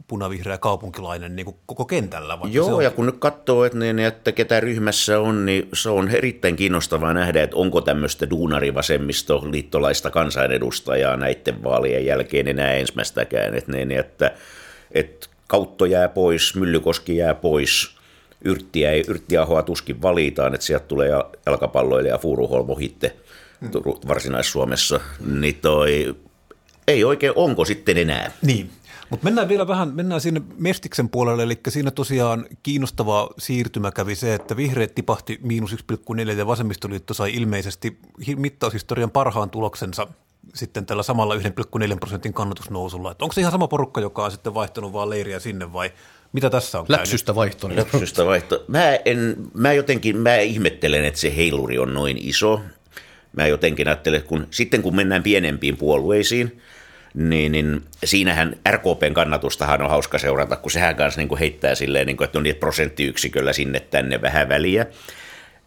punavihreä 0.08 0.58
kaupunkilainen 0.58 1.36
niin 1.36 1.46
kuin 1.46 1.58
koko 1.66 1.86
kentällä. 1.86 2.38
Joo, 2.52 2.82
ja 2.82 2.92
kun 2.92 3.06
nyt 3.06 3.18
katsoo, 3.20 3.66
että, 3.66 3.78
niin, 3.78 4.00
että 4.00 4.32
ketä 4.32 4.60
ryhmässä 4.60 5.20
on, 5.20 5.46
niin 5.46 5.70
se 5.74 5.90
on 5.90 6.10
erittäin 6.10 6.56
kiinnostavaa 6.56 7.14
nähdä, 7.14 7.44
että 7.44 7.56
onko 7.56 7.82
tämmöistä 7.82 8.30
duunarivasemmistoliittolaista 8.30 10.12
kansanedustajaa 10.12 11.18
näiden 11.18 11.64
vaalien 11.64 12.06
jälkeen 12.06 12.48
enää 12.48 12.74
ensimmäistäkään. 12.74 13.56
Että, 13.56 13.72
niin, 13.72 13.92
että, 13.92 14.32
että 14.92 15.33
Kautto 15.54 15.86
jää 15.86 16.10
pois, 16.10 16.56
Myllykoski 16.56 17.18
jää 17.18 17.34
pois, 17.34 17.96
Yrttiä 18.46 18.92
ei, 18.92 19.04
Yrttiahoa 19.08 19.64
tuskin 19.64 20.02
valitaan, 20.02 20.54
että 20.54 20.66
sieltä 20.68 20.86
tulee 20.86 21.10
jalkapalloilija 21.46 22.18
Furuholmo 22.18 22.76
hitte. 22.76 23.16
Varsinais-Suomessa, 24.08 25.00
niin 25.26 25.56
toi, 25.56 26.16
ei 26.88 27.04
oikein, 27.04 27.34
onko 27.36 27.66
sitten 27.66 27.98
enää? 27.98 28.32
Niin, 28.42 28.70
mutta 29.10 29.24
mennään 29.24 29.50
vielä 29.50 29.68
vähän, 29.68 29.96
mennään 29.96 30.22
sinne 30.22 30.42
Mestiksen 30.58 31.10
puolelle, 31.10 31.44
eli 31.44 31.60
siinä 31.70 31.92
tosiaan 31.92 32.46
kiinnostava 32.64 33.30
siirtymä 33.38 33.92
kävi 33.92 34.16
se, 34.16 34.34
että 34.34 34.58
vihreät 34.58 34.96
tipahti 34.96 35.40
miinus 35.44 35.72
1,4 35.74 36.32
ja 36.38 36.48
vasemmistoliitto 36.48 37.14
sai 37.14 37.34
ilmeisesti 37.34 37.98
mittaushistorian 38.38 39.12
parhaan 39.12 39.50
tuloksensa 39.50 40.08
sitten 40.54 40.86
tällä 40.86 41.04
samalla 41.04 41.36
1,4 41.36 41.42
prosentin 42.00 42.34
kannatusnousulla. 42.34 43.12
Että 43.12 43.26
onko 43.26 43.34
se 43.34 43.42
ihan 43.42 43.52
sama 43.52 43.68
porukka, 43.68 44.02
joka 44.02 44.26
on 44.26 44.32
sitten 44.32 44.54
vaihtanut 44.54 44.94
vaan 44.94 45.10
leiriä 45.10 45.40
sinne 45.40 45.74
vai 45.74 45.92
mitä 46.34 46.50
tässä 46.50 46.80
on 46.80 46.86
Läpsystä 46.90 47.36
vaihto. 47.36 47.70
Läpsystä 47.76 48.26
vaihto. 48.26 48.66
Mä, 48.68 48.96
en, 49.06 49.36
mä 49.54 49.74
jotenkin, 49.74 50.18
mä 50.18 50.36
ihmettelen, 50.36 51.06
että 51.06 51.20
se 51.20 51.36
heiluri 51.36 51.80
on 51.80 51.94
noin 51.94 52.18
iso. 52.18 52.62
Mä 53.34 53.48
jotenkin 53.48 53.88
ajattelen, 53.88 54.18
että 54.18 54.30
kun, 54.30 54.48
sitten 54.52 54.82
kun 54.82 54.96
mennään 54.96 55.24
pienempiin 55.24 55.78
puolueisiin, 55.78 56.62
niin, 57.14 57.52
niin 57.52 57.84
siinähän 58.04 58.56
RKPn 58.72 59.14
kannatustahan 59.14 59.82
on 59.82 59.90
hauska 59.90 60.18
seurata, 60.18 60.56
kun 60.56 60.72
sehän 60.72 60.96
kanssa 60.96 61.22
niin 61.22 61.30
kuin 61.30 61.40
heittää 61.40 61.76
silleen, 61.76 62.08
niin 62.08 62.18
kuin, 62.18 62.26
että 62.26 62.38
on 62.38 62.44
niin 62.44 62.56
prosenttiyksiköllä 62.56 63.54
sinne 63.54 63.80
tänne 63.80 64.22
vähän 64.22 64.50
väliä. 64.50 64.86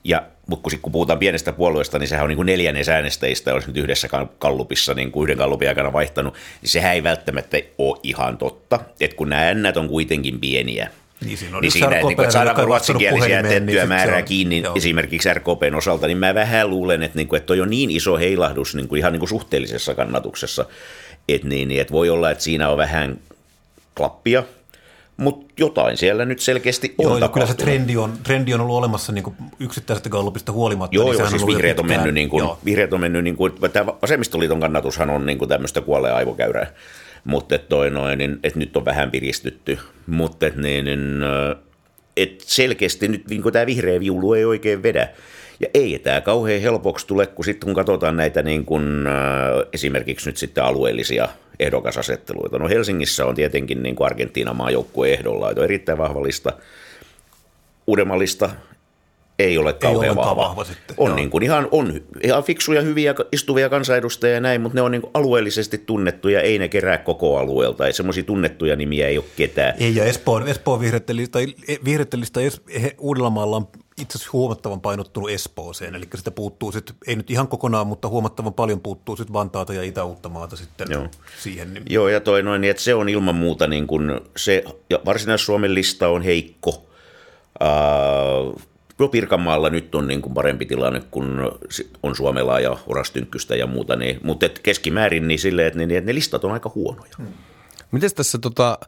Ja, 0.09 0.23
mutta 0.47 0.71
kun, 0.71 0.79
kun 0.83 0.93
puhutaan 0.93 1.19
pienestä 1.19 1.53
puolueesta, 1.53 1.99
niin 1.99 2.09
sehän 2.09 2.25
on 2.25 2.29
niin 2.29 2.37
kuin 2.37 2.47
neljännes 2.47 2.89
äänestäjistä, 2.89 3.55
olisi 3.55 3.69
nyt 3.69 3.77
yhdessä 3.77 4.09
kallupissa 4.39 4.95
niin 4.95 5.13
kuin 5.13 5.25
yhden 5.25 5.39
kallupin 5.39 5.69
aikana 5.69 5.93
vaihtanut, 5.93 6.35
niin 6.63 6.71
sehän 6.71 6.95
ei 6.95 7.03
välttämättä 7.03 7.57
ole 7.79 8.01
ihan 8.03 8.39
totta. 8.39 8.81
Että 9.01 9.17
kun 9.17 9.29
nämä 9.29 9.43
äännät 9.43 9.77
on 9.77 9.89
kuitenkin 9.89 10.41
pieniä, 10.41 10.91
niin 11.25 11.39
siinä, 11.39 11.57
on 11.57 11.63
niin 11.63 11.73
siinä 11.73 11.97
että, 11.99 12.23
niin, 12.23 12.33
saadaanko 12.33 12.65
ruotsinkielisiä 12.65 13.43
niin 13.43 13.51
tiettyä 13.51 13.81
niin 13.83 13.89
määrää 13.89 14.23
kiinni 14.23 14.63
joo. 14.63 14.75
esimerkiksi 14.77 15.35
RKPn 15.35 15.75
osalta, 15.75 16.07
niin 16.07 16.19
mä 16.19 16.35
vähän 16.35 16.71
luulen, 16.71 17.03
että, 17.03 17.17
niin 17.17 17.29
kuin, 17.29 17.37
että 17.37 17.47
toi 17.47 17.61
on 17.61 17.71
niin 17.71 17.91
iso 17.91 18.17
heilahdus 18.17 18.75
niin 18.75 18.89
kuin 18.89 18.99
ihan 18.99 19.13
niin 19.13 19.21
kuin 19.21 19.29
suhteellisessa 19.29 19.95
kannatuksessa, 19.95 20.67
että, 21.29 21.49
niin, 21.49 21.81
että 21.81 21.93
voi 21.93 22.11
olla, 22.11 22.31
että 22.31 22.45
siinä 22.45 22.69
on 22.69 22.79
vähän 22.79 23.19
klappia, 23.97 24.43
mutta 25.17 25.55
jotain 25.59 25.97
siellä 25.97 26.25
nyt 26.25 26.41
selkeästi 26.41 26.95
on 26.99 27.21
Joo, 27.21 27.29
kyllä 27.29 27.47
se 27.47 27.55
trendi 27.55 27.97
on, 27.97 28.13
trendi 28.23 28.55
on 28.55 28.61
ollut 28.61 28.77
olemassa 28.77 29.13
niin 29.13 29.25
kuin 29.25 29.37
yksittäisestä 29.61 30.09
gallupista 30.09 30.53
huolimatta. 30.53 30.97
Joo, 30.97 31.11
niin 31.11 31.19
joo 31.19 31.31
siis 31.31 31.47
vihreät 31.47 31.79
on, 31.79 31.87
mennyt, 31.87 32.15
niin 32.15 32.29
kuin, 32.29 32.49
vihreät 32.65 32.93
on 32.93 33.01
mennyt, 33.01 33.25
niin 33.25 33.37
kuin, 33.37 33.53
tämä 33.73 33.93
vasemmistoliiton 34.03 34.61
kannatushan 34.61 35.11
on 35.11 35.27
niin 35.27 35.39
kuin 35.39 35.49
tämmöistä 35.49 35.81
kuolleen 35.81 36.15
aivokäyrää, 36.15 36.67
mutta 37.25 37.59
toi 37.59 37.91
noin, 37.91 38.19
niin, 38.19 38.39
että 38.43 38.59
nyt 38.59 38.77
on 38.77 38.85
vähän 38.85 39.11
piristytty, 39.11 39.79
mutta 40.07 40.47
et, 40.47 40.57
niin, 40.57 40.85
niin, 40.85 41.25
et 42.17 42.41
selkeästi 42.41 43.09
nyt 43.09 43.29
niin 43.31 43.53
tämä 43.53 43.67
vihreä 43.67 44.01
viulu 44.01 44.33
ei 44.33 44.45
oikein 44.45 44.83
vedä. 44.83 45.09
Ja 45.61 45.69
ei 45.75 45.99
tämä 45.99 46.21
kauhean 46.21 46.61
helpoksi 46.61 47.07
tule, 47.07 47.27
kun 47.27 47.45
sitten 47.45 47.67
kun 47.67 47.75
katsotaan 47.75 48.17
näitä 48.17 48.43
niin 48.43 48.65
kun, 48.65 49.09
esimerkiksi 49.73 50.29
nyt 50.29 50.37
sitten 50.37 50.65
alueellisia 50.65 51.29
ehdokasasetteluita. 51.61 52.59
No 52.59 52.69
Helsingissä 52.69 53.27
on 53.27 53.35
tietenkin 53.35 53.83
niin 53.83 53.97
kuin 53.97 54.07
Argentiinan 54.07 54.57
maajoukkue 54.57 55.13
ehdolla, 55.13 55.51
että 55.51 55.61
on 55.61 55.65
erittäin 55.65 55.99
vahvallista. 55.99 56.53
Uudemmallista 57.87 58.51
ei 59.39 59.59
ole 59.59 59.73
kauhean 59.73 60.11
ei 60.11 60.17
vahva. 60.17 60.37
vahva 60.37 60.65
sitten. 60.65 60.97
On, 60.99 61.17
niin 61.17 61.31
kuin 61.31 61.43
ihan, 61.43 61.69
on 61.71 62.01
ihan 62.23 62.45
fiksuja, 62.45 62.81
hyviä 62.81 63.15
istuvia 63.33 63.69
kansanedustajia 63.69 64.35
ja 64.35 64.41
näin, 64.41 64.61
mutta 64.61 64.75
ne 64.75 64.83
on 64.83 64.91
niin 64.91 65.03
kuin 65.03 65.11
alueellisesti 65.15 65.79
tunnettuja, 65.79 66.41
ei 66.41 66.59
ne 66.59 66.69
kerää 66.69 66.99
koko 66.99 67.39
alueelta. 67.39 67.93
Semmoisia 67.93 68.25
tunnettuja 68.25 68.77
nimiä 68.77 69.09
ei 69.09 69.19
ole 69.19 69.27
ketään. 69.37 69.75
Ei, 69.79 69.97
ja 69.97 70.05
Espoon, 70.05 70.49
Espoon 70.49 70.81
vihreättelistä, 70.81 71.39
vihreättelistä 71.85 72.41
Uudellamaalla 72.99 73.57
on 73.57 73.69
itse 74.01 74.19
asiassa 74.19 74.31
huomattavan 74.33 74.81
painottunut 74.81 75.31
Espooseen, 75.31 75.95
eli 75.95 76.09
sitä 76.15 76.31
puuttuu 76.31 76.73
sitten, 76.73 76.97
ei 77.07 77.17
nyt 77.17 77.31
ihan 77.31 77.49
kokonaan, 77.49 77.87
mutta 77.87 78.09
huomattavan 78.09 78.55
paljon 78.55 78.81
puuttuu 78.81 79.17
sitten 79.17 79.33
Vantaata 79.33 79.75
ja 79.75 79.83
Itä-Uuttamaata 79.83 80.57
sitten 80.57 80.87
Joo. 80.91 81.09
siihen. 81.43 81.75
Niin. 81.75 81.85
Joo, 81.91 82.09
ja 82.09 82.21
toi 82.21 82.43
noin, 82.43 82.61
niin 82.61 82.71
että 82.71 82.83
se 82.83 82.95
on 82.95 83.09
ilman 83.09 83.35
muuta 83.35 83.67
niin 83.67 83.87
kuin 83.87 84.21
se, 84.37 84.65
ja 84.91 85.01
Varsinais-Suomen 85.05 85.75
lista 85.75 86.09
on 86.09 86.23
heikko, 86.23 86.87
uh, 87.61 88.61
No 88.99 89.09
Pirkanmaalla 89.09 89.71
nyt 89.71 89.95
on 89.95 90.07
niin 90.07 90.23
kuin 90.23 90.35
parempi 90.35 90.67
tilanne, 90.67 91.03
kun 91.11 91.59
on 92.03 92.17
Suomella 92.17 92.61
ja 92.61 92.79
Orastynkkystä 92.87 93.57
ja 93.57 93.67
muuta, 93.67 93.97
niin, 93.97 94.21
mutta 94.23 94.47
et 94.47 94.59
keskimäärin 94.59 95.29
niin 95.29 95.39
silleen, 95.39 95.67
että 95.69 95.87
ne, 95.87 96.01
ne 96.01 96.15
listat 96.15 96.45
on 96.45 96.53
aika 96.53 96.73
huonoja. 96.75 97.13
Hmm. 97.19 97.27
Miten 97.91 98.15
tässä 98.15 98.39
tota, 98.39 98.79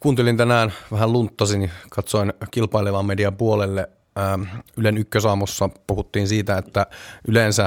kuuntelin 0.00 0.36
tänään 0.36 0.72
vähän 0.92 1.12
lunttasin, 1.12 1.70
katsoin 1.90 2.32
kilpailevan 2.50 3.06
median 3.06 3.36
puolelle. 3.36 3.88
Ähm, 4.18 4.42
Ylen 4.76 4.98
ykkösaamussa 4.98 5.70
puhuttiin 5.86 6.28
siitä, 6.28 6.58
että 6.58 6.86
yleensä 7.28 7.64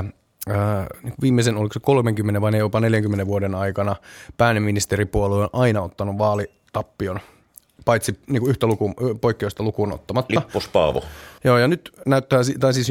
äh, 0.50 0.56
niin 1.04 1.14
viimeisen, 1.22 1.58
oliko 1.58 1.74
se 1.74 1.80
30 1.80 2.42
vai 2.42 2.58
jopa 2.58 2.80
40 2.80 3.26
vuoden 3.26 3.56
aikana 3.56 3.96
pääministeripuolue 4.38 5.44
on 5.44 5.50
aina 5.54 5.82
ottanut 5.82 6.18
vaalitappion 6.18 7.20
paitsi 7.86 8.20
niin 8.28 8.48
yhtä 8.48 8.68
luku, 8.68 8.94
poikkeusta 9.22 9.64
lukuun 9.64 9.94
ottamatta. 9.94 10.40
Lippus 10.40 10.68
Paavo. 10.68 11.04
Joo, 11.44 11.58
ja 11.58 11.68
nyt 11.68 11.92
näyttää, 12.06 12.40
tai 12.60 12.74
siis 12.74 12.88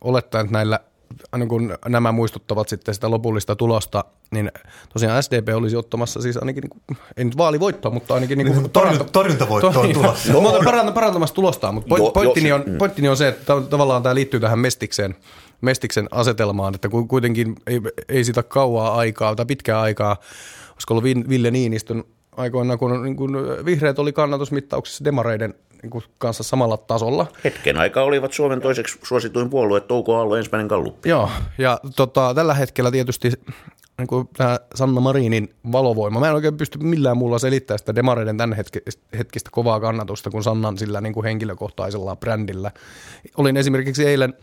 olettaa, 0.00 0.40
että 0.40 0.52
näillä 0.52 0.80
niin 1.36 1.48
kun 1.48 1.78
nämä 1.88 2.12
muistuttavat 2.12 2.68
sitten 2.68 2.94
sitä 2.94 3.10
lopullista 3.10 3.56
tulosta, 3.56 4.04
niin 4.30 4.52
tosiaan 4.92 5.22
SDP 5.22 5.48
olisi 5.54 5.76
ottamassa 5.76 6.22
siis 6.22 6.36
ainakin, 6.36 6.62
niin 6.62 6.70
kuin, 6.70 6.98
ei 7.16 7.24
nyt 7.24 7.36
vaalivoittoa, 7.36 7.90
mutta 7.90 8.14
ainakin 8.14 8.38
niin 8.38 8.54
kuin 8.54 8.70
torjunta, 8.70 9.04
torjuntavoitto 9.04 9.80
on 9.80 9.92
tulossa. 10.02 10.32
No, 10.32 10.40
parantamassa, 10.42 10.92
parantamassa 10.92 11.34
tulostaan, 11.34 11.74
mutta 11.74 11.96
jo, 11.98 12.10
pointtini, 12.10 12.52
on, 12.52 12.62
mm. 12.66 12.78
pointtini 12.78 13.08
on 13.08 13.16
se, 13.16 13.28
että 13.28 13.60
tavallaan 13.70 14.02
tämä 14.02 14.14
liittyy 14.14 14.40
tähän 14.40 14.58
Mestikseen, 14.58 15.16
Mestiksen 15.60 16.08
asetelmaan, 16.10 16.74
että 16.74 16.88
kuitenkin 17.08 17.56
ei, 17.66 17.80
ei 18.08 18.24
sitä 18.24 18.42
kauaa 18.42 18.94
aikaa 18.94 19.34
tai 19.34 19.46
pitkää 19.46 19.80
aikaa, 19.80 20.16
olisiko 20.72 20.94
ollut 20.94 21.28
Ville 21.28 21.50
Niinistön 21.50 22.04
aikoina, 22.36 22.76
kun, 22.76 23.02
niin 23.02 23.16
kun 23.16 23.36
vihreät 23.64 23.98
oli 23.98 24.12
kannatusmittauksessa 24.12 25.04
demareiden 25.04 25.54
niin 25.84 25.90
kuin 25.90 26.04
kanssa 26.18 26.42
samalla 26.42 26.76
tasolla. 26.76 27.26
Hetken 27.44 27.76
aikaa 27.76 28.04
olivat 28.04 28.32
Suomen 28.32 28.60
toiseksi 28.60 28.98
suosituin 29.02 29.50
puolue, 29.50 29.80
Touko 29.80 30.16
Aallo 30.16 30.36
ensimmäinen 30.36 30.66
galluppi. 30.66 31.08
Joo, 31.08 31.30
ja 31.58 31.80
tota, 31.96 32.34
tällä 32.34 32.54
hetkellä 32.54 32.90
tietysti 32.90 33.32
niin 33.98 34.06
kuin 34.06 34.28
tämä 34.36 34.58
Sanna 34.74 35.00
Marinin 35.00 35.54
valovoima. 35.72 36.20
Mä 36.20 36.28
en 36.28 36.34
oikein 36.34 36.56
pysty 36.56 36.78
millään 36.78 37.16
muulla 37.16 37.38
selittämään 37.38 37.78
sitä 37.78 37.94
demareiden 37.94 38.36
tämän 38.36 38.56
hetkistä 39.18 39.50
kovaa 39.52 39.80
kannatusta 39.80 40.30
kuin 40.30 40.42
Sannan 40.42 40.78
sillä 40.78 41.00
niin 41.00 41.12
kuin 41.12 41.24
henkilökohtaisella 41.24 42.16
brändillä. 42.16 42.70
Olin 43.36 43.56
esimerkiksi 43.56 44.06
eilen 44.06 44.34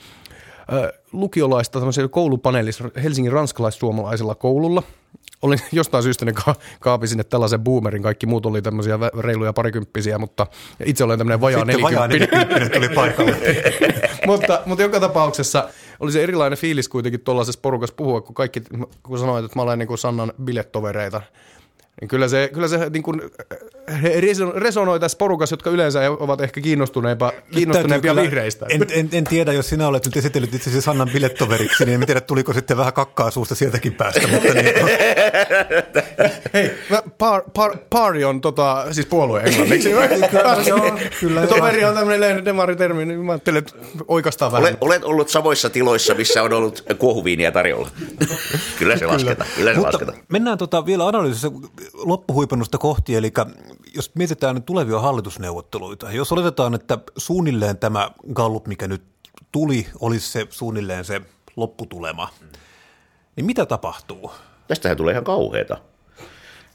äh, 0.73 0.99
lukiolaista 1.11 1.79
koulupaneelissa 2.11 2.89
Helsingin 3.03 3.33
ranskalais-suomalaisella 3.33 4.35
koululla– 4.35 4.83
olin 5.41 5.59
jostain 5.71 6.03
syystä 6.03 6.25
ne 6.25 6.33
ka- 6.33 6.55
kaapi 6.79 7.07
sinne 7.07 7.23
tällaisen 7.23 7.59
boomerin, 7.59 8.03
kaikki 8.03 8.25
muut 8.25 8.45
oli 8.45 8.61
tämmöisiä 8.61 8.99
reiluja 9.19 9.53
parikymppisiä, 9.53 10.17
mutta 10.17 10.47
itse 10.85 11.03
olen 11.03 11.17
tämmöinen 11.17 11.41
vajaa 11.41 11.65
nelikymppinen. 12.07 12.71
tuli 12.71 12.89
paikalle. 12.89 13.37
mutta, 14.27 14.61
mutta 14.65 14.83
joka 14.83 14.99
tapauksessa 14.99 15.69
oli 15.99 16.11
se 16.11 16.23
erilainen 16.23 16.57
fiilis 16.57 16.89
kuitenkin 16.89 17.21
tuollaisessa 17.21 17.59
porukassa 17.61 17.95
puhua, 17.95 18.21
kun 18.21 18.35
kaikki, 18.35 18.61
kun 19.03 19.19
sanoit, 19.19 19.45
että 19.45 19.59
mä 19.59 19.63
olen 19.63 19.79
niin 19.79 19.87
kuin 19.87 19.97
Sannan 19.97 20.33
bilettovereita, 20.43 21.21
niin 22.01 22.07
kyllä 22.07 22.27
se, 22.27 22.49
kyllä 22.53 22.67
se 22.67 22.89
niin 22.89 23.03
kuin 23.03 23.21
resonoi 24.55 24.99
tässä 24.99 25.17
porukassa, 25.17 25.53
jotka 25.53 25.69
yleensä 25.69 26.11
ovat 26.11 26.41
ehkä 26.41 26.61
kiinnostuneempia, 26.61 27.33
kiinnostuneempia 27.51 28.15
vihreistä. 28.15 28.65
En, 28.69 28.85
en, 28.89 29.09
en, 29.11 29.23
tiedä, 29.23 29.53
jos 29.53 29.69
sinä 29.69 29.87
olet 29.87 30.05
nyt 30.05 30.17
esitellyt 30.17 30.53
itse 30.53 30.69
asiassa 30.69 30.91
Sannan 30.91 31.09
bilettoveriksi, 31.13 31.85
niin 31.85 32.01
en 32.01 32.05
tiedä, 32.05 32.21
tuliko 32.21 32.53
sitten 32.53 32.77
vähän 32.77 32.93
kakkaa 32.93 33.31
suusta 33.31 33.55
sieltäkin 33.55 33.93
päästä. 33.93 34.27
Mutta 34.27 34.53
niin, 34.53 34.65
Hei, 36.53 36.71
par, 37.17 37.41
par, 37.53 37.77
pari 37.89 38.23
on 38.23 38.41
tota, 38.41 38.85
siis 38.91 39.07
puolue 39.07 39.41
englanniksi. 39.41 39.89
joo, 40.69 40.99
kyllä. 41.19 41.47
Toveri 41.47 41.83
on 41.83 41.95
tämmöinen 41.95 42.45
demaritermi, 42.45 43.05
niin 43.05 43.19
mä 43.19 43.31
ajattelin, 43.31 43.57
että 43.57 43.73
oikeastaan 44.07 44.51
vähän. 44.51 44.67
Olet, 44.67 44.77
olet 44.81 45.03
ollut 45.03 45.29
samoissa 45.29 45.69
tiloissa, 45.69 46.13
missä 46.13 46.43
on 46.43 46.53
ollut 46.53 46.85
kuohuviiniä 46.97 47.51
tarjolla. 47.51 47.89
kyllä 48.79 48.97
se 48.97 49.05
lasketaan. 49.05 49.49
Kyllä 49.55 49.71
se 49.71 49.79
Mutta 49.79 49.91
lasketaan. 49.93 50.17
Mennään 50.29 50.57
tota 50.57 50.85
vielä 50.85 51.07
analyysissä 51.07 51.51
loppuhuipennusta 51.93 52.77
kohti, 52.77 53.15
eli 53.15 53.31
jos 53.95 54.15
mietitään 54.15 54.63
tulevia 54.63 54.99
hallitusneuvotteluita, 54.99 56.11
jos 56.11 56.31
oletetaan, 56.31 56.73
että 56.73 56.97
suunnilleen 57.17 57.77
tämä 57.77 58.11
Gallup, 58.33 58.67
mikä 58.67 58.87
nyt 58.87 59.03
tuli, 59.51 59.87
olisi 59.99 60.31
se 60.31 60.47
suunnilleen 60.49 61.05
se 61.05 61.21
lopputulema, 61.55 62.29
niin 63.35 63.45
mitä 63.45 63.65
tapahtuu? 63.65 64.31
Tästähän 64.67 64.97
tulee 64.97 65.11
ihan 65.11 65.23
kauheata. 65.23 65.77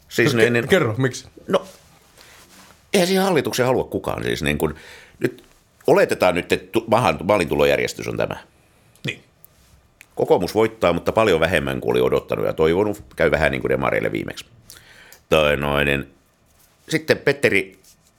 Siis 0.08 0.32
Ke- 0.32 0.36
niin, 0.36 0.52
niin, 0.52 0.68
Kerro, 0.68 0.94
miksi? 0.98 1.28
no, 1.48 1.66
eihän 2.92 3.06
siihen 3.06 3.24
hallituksen 3.24 3.66
halua 3.66 3.84
kukaan. 3.84 4.24
Siis 4.24 4.42
niin 4.42 4.58
kuin, 4.58 4.74
nyt 5.18 5.44
oletetaan 5.86 6.34
nyt, 6.34 6.52
että 6.52 6.78
maalintulojärjestys 7.24 8.08
on 8.08 8.16
tämä. 8.16 8.36
Niin. 9.06 9.24
Kokoomus 10.14 10.54
voittaa, 10.54 10.92
mutta 10.92 11.12
paljon 11.12 11.40
vähemmän 11.40 11.80
kuin 11.80 11.90
oli 11.90 12.00
odottanut 12.00 12.46
ja 12.46 12.52
toivonut. 12.52 13.02
Käy 13.16 13.30
vähän 13.30 13.52
niin 13.52 13.60
kuin 13.60 13.68
demareille 13.68 14.12
viimeksi. 14.12 14.44
Tai 15.28 15.56
noin, 15.56 15.86
niin 15.86 16.08
sitten 16.88 17.18
Petteri, 17.18 17.78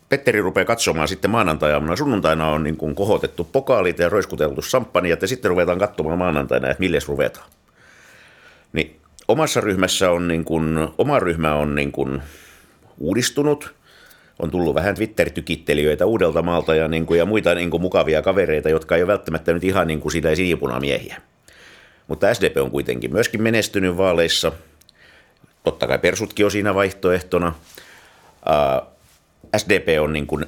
Petteri 0.09 0.41
rupeaa 0.41 0.65
katsomaan 0.65 1.07
sitten 1.07 1.31
maanantaina. 1.31 1.95
Sunnuntaina 1.95 2.49
on 2.49 2.63
niin 2.63 2.77
kuin 2.77 2.95
kohotettu 2.95 3.43
pokaalit 3.43 3.99
ja 3.99 4.09
roiskuteltu 4.09 4.61
samppania, 4.61 5.17
ja 5.21 5.27
sitten 5.27 5.49
ruvetaan 5.49 5.79
katsomaan 5.79 6.17
maanantaina, 6.17 6.69
että 6.69 6.79
milles 6.79 7.07
ruvetaan. 7.07 7.49
Niin 8.73 8.99
omassa 9.27 9.61
ryhmässä 9.61 10.11
on 10.11 10.27
niin 10.27 10.45
kuin, 10.45 10.87
oma 10.97 11.19
ryhmä 11.19 11.55
on 11.55 11.75
niin 11.75 11.91
kuin 11.91 12.21
uudistunut, 12.97 13.73
on 14.39 14.51
tullut 14.51 14.75
vähän 14.75 14.95
Twitter-tykittelijöitä 14.95 16.05
uudelta 16.05 16.41
maalta 16.41 16.75
ja, 16.75 16.87
niin 16.87 17.05
kuin, 17.05 17.17
ja 17.17 17.25
muita 17.25 17.55
niin 17.55 17.69
kuin, 17.69 17.81
mukavia 17.81 18.21
kavereita, 18.21 18.69
jotka 18.69 18.95
ei 18.95 19.01
ole 19.01 19.07
välttämättä 19.07 19.53
nyt 19.53 19.63
ihan 19.63 19.87
niin 19.87 20.01
kuin 20.01 20.11
sitä 20.11 20.35
sinipunamiehiä. 20.35 21.21
Mutta 22.07 22.33
SDP 22.33 22.57
on 22.57 22.71
kuitenkin 22.71 23.13
myöskin 23.13 23.41
menestynyt 23.41 23.97
vaaleissa. 23.97 24.51
Totta 25.67 25.87
kai 25.87 25.99
Persutkin 25.99 26.45
on 26.45 26.51
siinä 26.51 26.75
vaihtoehtona. 26.75 27.53
SDP 29.57 29.87
on 30.01 30.13
niin 30.13 30.27
kuin 30.27 30.45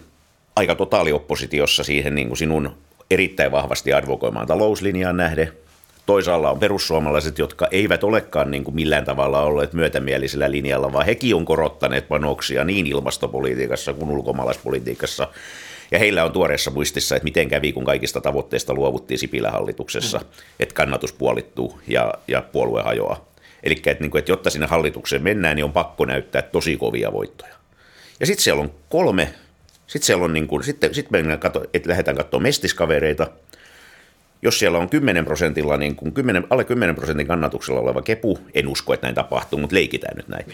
aika 0.55 0.75
totaalioppositiossa 0.75 1.83
siihen 1.83 2.15
niin 2.15 2.27
kuin 2.27 2.37
sinun 2.37 2.75
erittäin 3.11 3.51
vahvasti 3.51 3.93
advokoimaan 3.93 4.47
talouslinjaan 4.47 5.17
nähden. 5.17 5.53
Toisaalla 6.05 6.51
on 6.51 6.59
perussuomalaiset, 6.59 7.37
jotka 7.37 7.67
eivät 7.71 8.03
olekaan 8.03 8.51
niin 8.51 8.63
kuin 8.63 8.75
millään 8.75 9.05
tavalla 9.05 9.41
olleet 9.41 9.73
myötämielisellä 9.73 10.51
linjalla, 10.51 10.93
vaan 10.93 11.05
hekin 11.05 11.35
on 11.35 11.45
korottaneet 11.45 12.07
panoksia 12.07 12.63
niin 12.63 12.87
ilmastopolitiikassa 12.87 13.93
kuin 13.93 14.11
ulkomaalaispolitiikassa. 14.11 15.27
Ja 15.91 15.99
heillä 15.99 16.23
on 16.23 16.31
tuoreessa 16.31 16.71
muistissa, 16.71 17.15
että 17.15 17.23
miten 17.23 17.49
kävi, 17.49 17.71
kun 17.71 17.85
kaikista 17.85 18.21
tavoitteista 18.21 18.73
luovuttiin 18.73 19.19
Sipilän 19.19 19.51
hallituksessa, 19.51 20.17
mm. 20.17 20.25
että 20.59 20.75
kannatus 20.75 21.13
puolittuu 21.13 21.79
ja, 21.87 22.13
ja 22.27 22.41
puolue 22.41 22.81
hajoaa. 22.81 23.28
Eli 23.63 23.81
että, 23.85 24.03
niin 24.03 24.11
kuin, 24.11 24.19
että 24.19 24.31
jotta 24.31 24.49
sinne 24.49 24.67
hallitukseen 24.67 25.23
mennään, 25.23 25.55
niin 25.55 25.63
on 25.63 25.73
pakko 25.73 26.05
näyttää 26.05 26.41
tosi 26.41 26.77
kovia 26.77 27.13
voittoja. 27.13 27.55
Ja 28.19 28.25
sitten 28.25 28.43
siellä 28.43 28.61
on 28.61 28.71
kolme, 28.89 29.33
sitten 29.87 30.05
siellä 30.05 30.25
on 30.25 30.33
niin 30.33 30.47
kuin, 30.47 30.63
sitten, 30.63 30.93
sitten 30.93 31.19
mennään 31.19 31.39
katso, 31.39 31.63
että 31.73 31.89
lähdetään 31.89 32.17
katsomaan 32.17 32.43
mestiskavereita, 32.43 33.27
jos 34.41 34.59
siellä 34.59 34.77
on 34.77 34.89
10 34.89 35.25
prosentilla, 35.25 35.77
niin 35.77 35.95
kuin 35.95 36.11
10, 36.11 36.47
alle 36.49 36.63
10 36.63 36.95
prosentin 36.95 37.27
kannatuksella 37.27 37.79
oleva 37.79 38.01
kepu, 38.01 38.39
en 38.53 38.67
usko, 38.67 38.93
että 38.93 39.07
näin 39.07 39.15
tapahtuu, 39.15 39.59
mutta 39.59 39.75
leikitään 39.75 40.17
nyt 40.17 40.27
näin. 40.27 40.45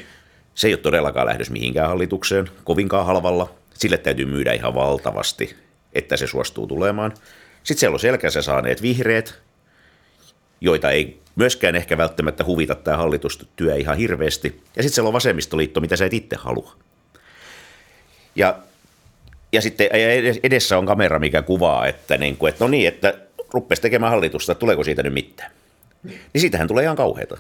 Se 0.55 0.67
ei 0.67 0.73
ole 0.73 0.81
todellakaan 0.81 1.27
lähdössä 1.27 1.53
mihinkään 1.53 1.89
hallitukseen, 1.89 2.49
kovinkaan 2.63 3.05
halvalla. 3.05 3.53
Sille 3.73 3.97
täytyy 3.97 4.25
myydä 4.25 4.53
ihan 4.53 4.75
valtavasti, 4.75 5.55
että 5.93 6.17
se 6.17 6.27
suostuu 6.27 6.67
tulemaan. 6.67 7.13
Sitten 7.63 7.79
siellä 7.79 7.95
on 7.95 7.99
selkänsä 7.99 8.41
saaneet 8.41 8.81
vihreät, 8.81 9.41
joita 10.61 10.91
ei 10.91 11.19
myöskään 11.35 11.75
ehkä 11.75 11.97
välttämättä 11.97 12.43
huvita 12.43 12.75
tämä 12.75 12.97
hallitustyö 12.97 13.75
ihan 13.75 13.97
hirveästi. 13.97 14.61
Ja 14.75 14.83
sitten 14.83 14.95
siellä 14.95 15.07
on 15.07 15.13
vasemmistoliitto, 15.13 15.81
mitä 15.81 15.95
sä 15.95 16.05
et 16.05 16.13
itse 16.13 16.35
halua. 16.35 16.75
Ja, 18.35 18.59
ja 19.51 19.61
sitten 19.61 19.89
edessä 20.43 20.77
on 20.77 20.85
kamera, 20.85 21.19
mikä 21.19 21.41
kuvaa, 21.41 21.87
että, 21.87 22.17
niin 22.17 22.37
kuin, 22.37 22.49
että 22.49 22.63
no 22.63 22.67
niin, 22.67 22.87
että 22.87 23.13
ruppesi 23.53 23.81
tekemään 23.81 24.11
hallitusta, 24.11 24.55
tuleeko 24.55 24.83
siitä 24.83 25.03
nyt 25.03 25.13
mitään. 25.13 25.51
Niin 26.03 26.21
siitähän 26.37 26.67
tulee 26.67 26.83
ihan 26.83 26.95
kauheata. 26.95 27.37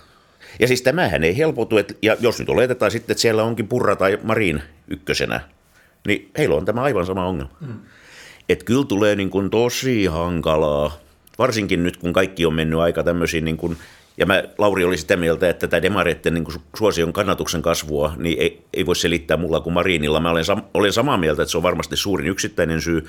Ja 0.59 0.67
siis 0.67 0.81
tämähän 0.81 1.23
ei 1.23 1.37
helpotu, 1.37 1.77
että, 1.77 1.93
ja 2.01 2.17
jos 2.19 2.39
nyt 2.39 2.49
oletetaan 2.49 2.91
sitten, 2.91 3.13
että 3.13 3.21
siellä 3.21 3.43
onkin 3.43 3.67
Purra 3.67 3.95
tai 3.95 4.19
Marin 4.23 4.61
ykkösenä, 4.87 5.41
niin 6.07 6.31
heillä 6.37 6.55
on 6.55 6.65
tämä 6.65 6.81
aivan 6.81 7.05
sama 7.05 7.27
ongelma. 7.27 7.53
Mm. 7.61 7.79
Että 8.49 8.65
kyllä 8.65 8.85
tulee 8.85 9.15
niin 9.15 9.29
kuin 9.29 9.49
tosi 9.49 10.05
hankalaa, 10.05 10.97
varsinkin 11.37 11.83
nyt 11.83 11.97
kun 11.97 12.13
kaikki 12.13 12.45
on 12.45 12.53
mennyt 12.53 12.79
aika 12.79 13.03
tämmöisiin, 13.03 13.45
niin 13.45 13.57
kuin, 13.57 13.77
ja 14.17 14.25
mä, 14.25 14.43
Lauri 14.57 14.83
oli 14.83 14.97
sitä 14.97 15.17
mieltä, 15.17 15.49
että 15.49 15.67
tämä 15.67 15.81
demareiden 15.81 16.33
niin 16.33 16.43
kuin 16.43 16.55
suosion 16.77 17.13
kannatuksen 17.13 17.61
kasvua 17.61 18.13
niin 18.17 18.39
ei, 18.39 18.61
ei 18.73 18.85
voi 18.85 18.95
selittää 18.95 19.37
mulla 19.37 19.59
kuin 19.59 19.73
Marinilla. 19.73 20.19
Mä 20.19 20.31
olen, 20.31 20.45
sam- 20.45 20.63
olen 20.73 20.93
samaa 20.93 21.17
mieltä, 21.17 21.41
että 21.41 21.51
se 21.51 21.57
on 21.57 21.63
varmasti 21.63 21.97
suurin 21.97 22.27
yksittäinen 22.27 22.81
syy. 22.81 23.05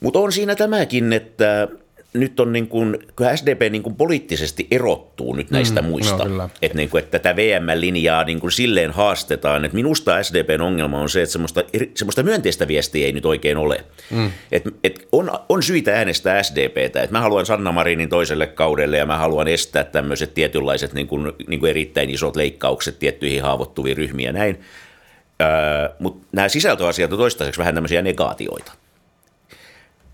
Mutta 0.00 0.18
on 0.18 0.32
siinä 0.32 0.54
tämäkin, 0.54 1.12
että 1.12 1.68
nyt 2.12 2.40
on 2.40 2.52
niin 2.52 2.68
kuin, 2.68 2.98
kyllä 3.16 3.36
SDP 3.36 3.60
niin 3.70 3.82
kuin 3.82 3.94
poliittisesti 3.94 4.66
erottuu 4.70 5.34
nyt 5.34 5.50
näistä 5.50 5.82
mm, 5.82 5.88
muista. 5.88 6.28
No, 6.28 6.50
että, 6.62 6.76
niin 6.76 6.90
kuin, 6.90 7.04
että 7.04 7.18
tätä 7.18 7.36
VM-linjaa 7.36 8.24
niin 8.24 8.40
kuin 8.40 8.52
silleen 8.52 8.90
haastetaan. 8.90 9.64
Että 9.64 9.74
minusta 9.74 10.22
SDPn 10.22 10.60
ongelma 10.60 11.00
on 11.00 11.08
se, 11.08 11.22
että 11.22 11.32
semmoista, 11.32 11.62
semmoista 11.94 12.22
myönteistä 12.22 12.68
viestiä 12.68 13.06
ei 13.06 13.12
nyt 13.12 13.26
oikein 13.26 13.56
ole. 13.56 13.84
Mm. 14.10 14.30
Et, 14.52 14.64
et 14.84 15.08
on, 15.12 15.30
on 15.48 15.62
syitä 15.62 15.96
äänestää 15.96 16.42
SDPtä. 16.42 17.02
Että 17.02 17.16
mä 17.16 17.20
haluan 17.20 17.46
Sanna 17.46 17.72
Marinin 17.72 18.08
toiselle 18.08 18.46
kaudelle 18.46 18.96
ja 18.96 19.06
mä 19.06 19.18
haluan 19.18 19.48
estää 19.48 19.84
tämmöiset 19.84 20.34
tietynlaiset 20.34 20.92
niin 20.92 21.06
kuin, 21.06 21.32
niin 21.48 21.60
kuin 21.60 21.70
erittäin 21.70 22.10
isot 22.10 22.36
leikkaukset 22.36 22.98
tiettyihin 22.98 23.42
haavoittuviin 23.42 23.96
ryhmiin 23.96 24.26
ja 24.26 24.32
näin. 24.32 24.60
Öö, 25.42 25.88
Mutta 25.98 26.26
nämä 26.32 26.48
sisältöasiat 26.48 27.12
on 27.12 27.18
toistaiseksi 27.18 27.58
vähän 27.58 27.74
tämmöisiä 27.74 28.02
negaatioita 28.02 28.72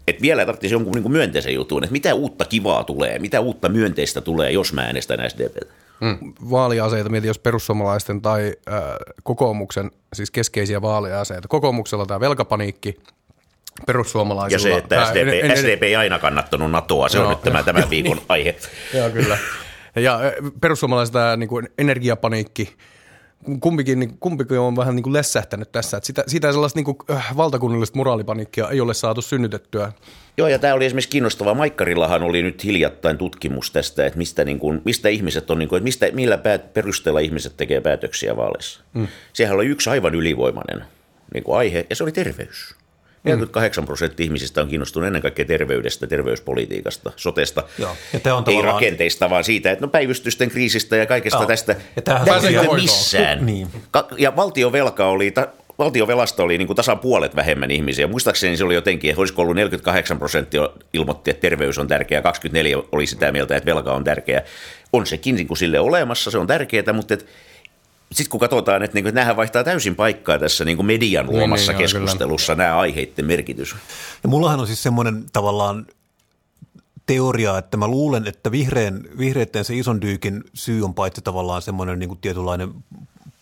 että 0.08 0.22
vielä 0.22 0.46
tarvitsisi 0.46 0.74
jonkun 0.74 0.92
niin 0.92 1.02
kuin 1.02 1.12
myönteisen 1.12 1.54
jutun, 1.54 1.84
että 1.84 1.92
mitä 1.92 2.14
uutta 2.14 2.44
kivaa 2.44 2.84
tulee, 2.84 3.18
mitä 3.18 3.40
uutta 3.40 3.68
myönteistä 3.68 4.20
tulee, 4.20 4.50
jos 4.50 4.72
mä 4.72 4.82
äänestän 4.82 5.30
SDPtä. 5.30 5.74
Mm. 6.00 6.32
Vaaliaseita, 6.50 7.08
mietin 7.08 7.28
jos 7.28 7.38
perussuomalaisten 7.38 8.22
tai 8.22 8.54
äh, 8.72 8.82
kokoomuksen, 9.22 9.90
siis 10.12 10.30
keskeisiä 10.30 10.82
vaaliaseita. 10.82 11.48
Kokoomuksella 11.48 12.06
tämä 12.06 12.20
velkapaniikki, 12.20 12.98
perussuomalaisilla... 13.86 14.68
Ja 14.68 14.74
se, 14.74 14.78
että 14.78 15.04
SDP, 15.04 15.44
en, 15.44 15.50
en, 15.50 15.56
SDP 15.56 15.82
ei 15.82 15.96
aina 15.96 16.18
kannattanut 16.18 16.70
NATOa, 16.70 17.08
se 17.08 17.18
no, 17.18 17.24
on 17.24 17.30
nyt 17.30 17.42
tämä 17.42 17.62
tämän 17.62 17.90
viikon 17.90 18.20
aihe. 18.28 18.56
Joo, 18.94 19.10
kyllä. 19.10 19.38
Ja 19.96 20.20
perussuomalaisilla 20.60 21.20
tämä 21.20 21.36
niin 21.36 21.48
kuin 21.48 21.68
energiapaniikki, 21.78 22.76
kumpikin, 23.60 23.98
niin, 23.98 24.18
kumpikin 24.20 24.58
on 24.58 24.76
vähän 24.76 24.96
niin 24.96 25.02
kuin 25.02 25.12
lessähtänyt 25.12 25.72
tässä. 25.72 25.96
Että 25.96 26.06
sitä, 26.06 26.24
sitä 26.26 26.52
sellaista 26.52 26.78
niin 26.78 26.84
kuin, 26.84 26.96
äh, 27.10 27.36
valtakunnallista 27.36 27.96
moraalipanikkia 27.96 28.68
ei 28.68 28.80
ole 28.80 28.94
saatu 28.94 29.22
synnytettyä. 29.22 29.92
Joo, 30.36 30.48
ja 30.48 30.58
tämä 30.58 30.74
oli 30.74 30.86
esimerkiksi 30.86 31.10
kiinnostavaa. 31.10 31.54
Maikkarillahan 31.54 32.22
oli 32.22 32.42
nyt 32.42 32.64
hiljattain 32.64 33.18
tutkimus 33.18 33.70
tästä, 33.70 34.06
että 34.06 34.18
mistä, 34.18 34.44
niin 34.44 34.58
kuin, 34.58 34.82
mistä 34.84 35.08
ihmiset 35.08 35.50
on, 35.50 35.58
niin 35.58 35.68
kuin, 35.68 35.76
että 35.76 35.84
mistä, 35.84 36.06
millä 36.12 36.38
päät, 36.38 36.74
perusteella 36.74 37.20
ihmiset 37.20 37.56
tekee 37.56 37.80
päätöksiä 37.80 38.36
vaaleissa. 38.36 38.80
Mm. 38.94 39.08
Sehän 39.32 39.54
oli 39.54 39.66
yksi 39.66 39.90
aivan 39.90 40.14
ylivoimainen 40.14 40.84
niin 41.34 41.44
kuin 41.44 41.58
aihe, 41.58 41.86
ja 41.90 41.96
se 41.96 42.02
oli 42.02 42.12
terveys. 42.12 42.74
48 43.24 43.84
prosenttia 43.84 44.24
ihmisistä 44.24 44.60
on 44.60 44.68
kiinnostunut 44.68 45.06
ennen 45.06 45.22
kaikkea 45.22 45.44
terveydestä, 45.44 46.06
terveyspolitiikasta, 46.06 47.12
sotesta. 47.16 47.62
Joo. 47.78 47.96
Ja 48.12 48.20
te 48.20 48.32
on 48.32 48.44
Ei 48.46 48.62
rakenteista, 48.62 49.30
vaan 49.30 49.44
siitä, 49.44 49.70
että 49.70 49.84
no 49.84 49.88
päivystysten 49.88 50.50
kriisistä 50.50 50.96
ja 50.96 51.06
kaikesta 51.06 51.38
Joo. 51.38 51.46
tästä. 51.46 51.76
Ja 51.96 52.02
Tämä 52.02 52.24
ei 52.48 52.58
ole 52.58 52.80
missään. 52.80 53.46
Niin. 53.46 53.68
Ja 54.18 54.36
valtiovelka 54.36 55.06
oli, 55.06 55.30
ta- 55.30 55.48
valtiovelasta 55.78 56.42
oli 56.42 56.58
niin 56.58 56.66
kuin 56.66 56.76
tasan 56.76 56.98
puolet 56.98 57.36
vähemmän 57.36 57.70
ihmisiä. 57.70 58.06
Muistaakseni 58.06 58.56
se 58.56 58.64
oli 58.64 58.74
jotenkin, 58.74 59.10
että 59.10 59.20
olisiko 59.20 59.42
ollut 59.42 59.56
48 59.56 60.18
prosenttia 60.18 60.70
ilmoitti, 60.92 61.30
että 61.30 61.40
terveys 61.40 61.78
on 61.78 61.88
tärkeää, 61.88 62.22
24 62.22 62.88
oli 62.92 63.06
sitä 63.06 63.32
mieltä, 63.32 63.56
että 63.56 63.66
velka 63.74 63.92
on 63.92 64.04
tärkeää. 64.04 64.42
On 64.92 65.06
sekin 65.06 65.34
niin 65.34 65.46
kuin 65.46 65.58
sille 65.58 65.80
olemassa, 65.80 66.30
se 66.30 66.38
on 66.38 66.46
tärkeää, 66.46 66.92
mutta 66.92 67.14
että 67.14 67.26
sitten 68.12 68.30
kun 68.30 68.40
katsotaan, 68.40 68.82
että, 68.82 68.94
niin 68.94 69.04
kuin, 69.04 69.14
nämähän 69.14 69.36
vaihtaa 69.36 69.64
täysin 69.64 69.96
paikkaa 69.96 70.38
tässä 70.38 70.64
niin 70.64 70.76
kuin 70.76 70.86
median 70.86 71.26
niin, 71.26 71.36
luomassa 71.38 71.72
niin, 71.72 71.78
niin, 71.78 71.84
keskustelussa 71.84 72.54
kyllä. 72.54 72.64
nämä 72.64 72.78
aiheiden 72.78 73.26
merkitys. 73.26 73.76
Ja 74.22 74.28
mullahan 74.28 74.60
on 74.60 74.66
siis 74.66 74.82
semmoinen 74.82 75.24
tavallaan 75.32 75.86
teoria, 77.06 77.58
että 77.58 77.76
mä 77.76 77.88
luulen, 77.88 78.26
että 78.26 78.50
vihreän, 78.50 79.04
vihreiden 79.18 79.64
se 79.64 79.76
ison 79.76 80.00
dyykin 80.00 80.44
syy 80.54 80.84
on 80.84 80.94
paitsi 80.94 81.22
tavallaan 81.22 81.62
semmoinen 81.62 81.98
niin 81.98 82.08
kuin 82.08 82.20
tietynlainen 82.20 82.74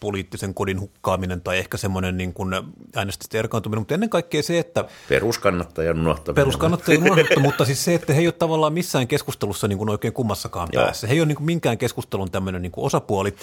poliittisen 0.01 0.55
kodin 0.55 0.81
hukkaaminen 0.81 1.41
tai 1.41 1.59
ehkä 1.59 1.77
semmoinen 1.77 2.17
niin 2.17 2.35
kuin 2.35 2.55
äänestäjistä 2.97 3.39
erkaantuminen, 3.39 3.81
mutta 3.81 3.95
ennen 3.95 4.11
kaikkea 4.11 4.43
se, 4.43 4.59
että... 4.59 4.85
Peruskannattajan 5.09 6.01
unohtaminen. 6.01 6.35
Peruskannattajan 6.35 7.03
unohtaminen, 7.13 7.43
mutta 7.43 7.65
siis 7.65 7.85
se, 7.85 7.95
että 7.95 8.13
he 8.13 8.21
ei 8.21 8.27
ole 8.27 8.33
tavallaan 8.33 8.73
missään 8.73 9.09
keskustelussa 9.09 9.69
niin 9.69 9.79
kuin 9.79 9.91
oikein 9.91 10.15
kummassakaan 10.15 10.69
Joo. 10.73 10.85
päässä. 10.85 11.07
He 11.07 11.15
ei 11.15 11.21
ole 11.21 11.27
niin 11.27 11.37
kuin 11.37 11.47
minkään 11.47 11.79
keskustelun 11.79 12.31
tämmöinen 12.31 12.63
niin 12.63 12.73
kuin 12.73 12.85
osapuoli. 12.85 13.35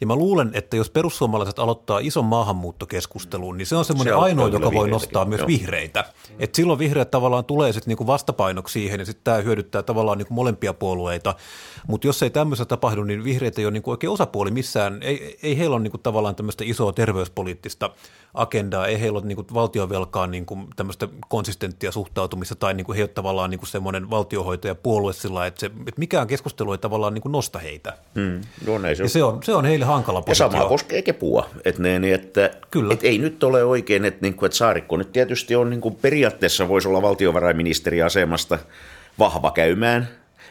Ja 0.00 0.06
mä 0.06 0.16
luulen, 0.16 0.50
että 0.54 0.76
jos 0.76 0.90
perussuomalaiset 0.90 1.58
aloittaa 1.58 1.98
ison 1.98 2.24
maahanmuuttokeskustelun, 2.24 3.56
niin 3.56 3.66
se 3.66 3.76
on 3.76 3.84
semmoinen 3.84 4.14
se 4.14 4.18
ainoa, 4.18 4.48
joka 4.48 4.72
voi 4.72 4.90
nostaa 4.90 5.24
myös 5.24 5.38
Joo. 5.38 5.48
vihreitä. 5.48 6.04
Et 6.38 6.54
silloin 6.54 6.78
vihreät 6.78 7.10
tavallaan 7.10 7.44
tulee 7.44 7.72
sitten 7.72 7.90
niin 7.90 7.96
kuin 7.96 8.06
vastapainoksi 8.06 8.72
siihen, 8.72 9.00
ja 9.00 9.06
sitten 9.06 9.24
tämä 9.24 9.36
hyödyttää 9.36 9.82
tavallaan 9.82 10.18
niin 10.18 10.26
kuin 10.26 10.36
molempia 10.36 10.74
puolueita. 10.74 11.34
Mutta 11.86 12.06
jos 12.06 12.22
ei 12.22 12.30
tämmöistä 12.30 12.64
tapahdu, 12.64 13.04
niin 13.04 13.24
vihreät 13.24 13.58
ei 13.58 13.64
ole 13.64 13.72
niin 13.72 13.82
kuin 13.82 13.92
oikein 13.92 14.10
osapuoli 14.10 14.50
missään. 14.50 15.02
Ei, 15.02 15.38
ei 15.42 15.58
heillä 15.58 15.76
ole 15.76 15.82
niin 15.82 15.90
kuin 15.90 16.02
tavallaan 16.06 16.34
tämmöistä 16.34 16.64
isoa 16.66 16.92
terveyspoliittista 16.92 17.90
agendaa, 18.34 18.86
ei 18.86 19.00
heillä 19.00 19.18
ole 19.18 19.26
niin 19.26 19.36
kuin 19.36 19.46
valtiovelkaan 19.54 20.30
niin 20.30 20.46
kuin 20.46 20.66
tämmöistä 20.76 21.08
konsistenttia 21.28 21.92
suhtautumista 21.92 22.54
tai 22.54 22.74
niin 22.74 22.84
kuin 22.84 22.96
he 22.96 23.02
ole 23.02 23.08
tavallaan 23.08 23.50
niin 23.50 23.58
kuin 23.58 23.68
semmoinen 23.68 24.10
valtiohoitaja 24.10 24.74
puolue 24.74 25.12
sillä 25.12 25.46
että, 25.46 25.60
se, 25.60 25.66
että 25.66 25.98
mikään 25.98 26.26
keskustelu 26.26 26.72
ei 26.72 26.78
tavallaan 26.78 27.14
niin 27.14 27.22
kuin 27.22 27.32
nosta 27.32 27.58
heitä. 27.58 27.92
Hmm. 28.14 28.40
No, 28.66 28.94
se, 28.94 29.02
on. 29.02 29.08
Se, 29.08 29.24
on, 29.24 29.42
se 29.42 29.54
on 29.54 29.64
heille 29.64 29.84
hankala 29.84 30.22
positio. 30.22 30.46
Ja 30.46 30.52
sama 30.52 30.68
koskee 30.68 31.02
kepua, 31.02 31.48
että, 31.64 31.82
ne, 31.82 31.98
niin, 31.98 32.14
että, 32.14 32.50
Kyllä. 32.70 32.94
että 32.94 33.06
ei 33.06 33.18
nyt 33.18 33.44
ole 33.44 33.64
oikein, 33.64 34.04
että, 34.04 34.20
niin 34.22 34.34
kuin, 34.34 34.46
että 34.46 34.58
Saarikko 34.58 34.96
nyt 34.96 35.12
tietysti 35.12 35.56
on 35.56 35.70
niin 35.70 35.80
kuin 35.80 35.94
periaatteessa 35.94 36.68
voisi 36.68 36.88
olla 36.88 37.02
valtiovarainministeriasemasta 37.02 38.58
vahva 39.18 39.50
käymään, 39.50 40.08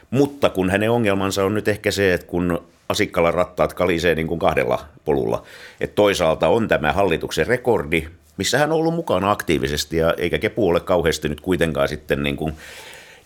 mutta 0.10 0.50
kun 0.50 0.70
hänen 0.70 0.92
ongelmansa 0.92 1.46
on 1.46 1.54
nyt 1.54 1.68
ehkä 1.68 1.92
se, 1.92 2.14
että 2.14 2.28
kun 2.28 2.62
Asikkalla 2.90 3.32
rattaat 3.32 3.74
kalisee 3.74 4.16
niin 4.16 4.28
kuin 4.28 4.40
kahdella 4.40 4.86
polulla. 5.06 5.44
Et 5.82 5.96
toisaalta 5.96 6.48
on 6.48 6.68
tämä 6.68 6.94
hallituksen 6.94 7.48
rekordi, 7.48 8.08
missä 8.38 8.58
hän 8.58 8.72
on 8.72 8.78
ollut 8.78 8.96
mukana 8.96 9.32
aktiivisesti, 9.32 9.98
ja 9.98 10.14
eikä 10.18 10.40
Kepu 10.40 10.70
ole 10.70 10.80
kauheasti 10.80 11.30
nyt 11.30 11.42
kuitenkaan 11.42 11.88
sitten 11.88 12.24
niin 12.24 12.36
kuin, 12.36 12.54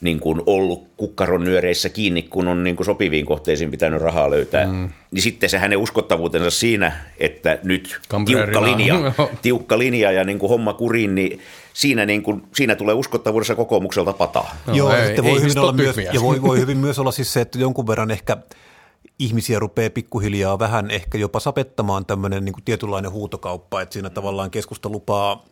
niin 0.02 0.20
kuin 0.20 0.42
ollut 0.46 0.88
kukkaron 0.98 1.44
nyöreissä 1.44 1.90
kiinni, 1.90 2.22
kun 2.22 2.48
on 2.48 2.64
niin 2.64 2.76
kuin 2.76 2.86
sopiviin 2.86 3.26
kohteisiin 3.26 3.72
pitänyt 3.72 4.02
rahaa 4.02 4.30
löytää. 4.30 4.66
Mm. 4.66 4.90
Niin 5.12 5.22
sitten 5.22 5.50
se 5.50 5.58
hänen 5.58 5.78
uskottavuutensa 5.78 6.50
siinä, 6.50 6.92
että 7.18 7.60
nyt 7.64 8.00
tiukka 8.26 8.64
linja, 8.64 8.96
tiukka 9.42 9.78
linja 9.80 10.12
ja 10.12 10.24
niin 10.24 10.40
kuin 10.40 10.50
homma 10.50 10.74
kuriin, 10.74 11.16
niin 11.16 11.40
siinä, 11.74 12.06
niin 12.06 12.24
kuin, 12.24 12.42
siinä 12.56 12.76
tulee 12.76 12.96
uskottavuudessa 12.96 13.56
kokoomukselta 13.56 14.14
pataa. 14.14 14.56
No, 14.68 14.74
Joo, 14.74 14.94
ei, 14.94 15.02
ei 15.02 15.24
voi 15.24 15.42
hyvin 15.42 15.60
olla 15.60 15.74
myös, 15.74 15.98
ja 15.98 16.22
voi, 16.22 16.42
voi 16.42 16.60
hyvin 16.60 16.78
myös 16.78 17.00
olla 17.00 17.12
siis 17.12 17.34
se, 17.34 17.42
että 17.42 17.60
jonkun 17.60 17.88
verran 17.88 18.12
ehkä– 18.12 18.38
ihmisiä 19.20 19.60
rupeaa 19.60 19.90
pikkuhiljaa 19.90 20.60
vähän 20.60 20.92
ehkä 20.92 21.18
jopa 21.18 21.40
sapettamaan 21.40 22.06
tämmöinen 22.06 22.46
niin 22.46 22.56
tietynlainen 22.66 23.12
huutokauppa, 23.12 23.82
että 23.82 23.94
siinä 23.94 24.10
tavallaan 24.10 24.52
keskusta 24.52 24.90
lupaa 24.90 25.46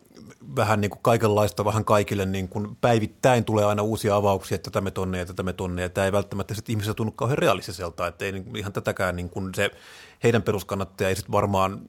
vähän 0.56 0.80
niin 0.80 0.90
kuin 0.90 1.02
kaikenlaista 1.02 1.64
vähän 1.64 1.84
kaikille 1.84 2.26
niin 2.26 2.48
kuin 2.48 2.76
päivittäin 2.80 3.44
tulee 3.44 3.64
aina 3.64 3.82
uusia 3.82 4.16
avauksia, 4.16 4.54
että 4.54 4.70
tätä 4.70 4.80
me 4.80 4.90
tonne 4.90 5.18
ja 5.18 5.26
tätä 5.26 5.42
me 5.42 5.52
tonne, 5.52 5.82
ja 5.82 5.88
tämä 5.88 6.04
ei 6.04 6.12
välttämättä 6.12 6.54
sitten 6.54 6.72
ihmisillä 6.72 6.94
tunnu 6.94 7.12
kauhean 7.12 7.38
realistiselta, 7.38 8.06
että 8.06 8.24
ei 8.24 8.32
niin, 8.32 8.56
ihan 8.56 8.72
tätäkään 8.72 9.16
niin 9.16 9.30
kuin 9.30 9.54
se 9.54 9.70
heidän 10.22 10.42
peruskannattaja 10.42 11.08
ei 11.08 11.16
sitten 11.16 11.32
varmaan 11.32 11.80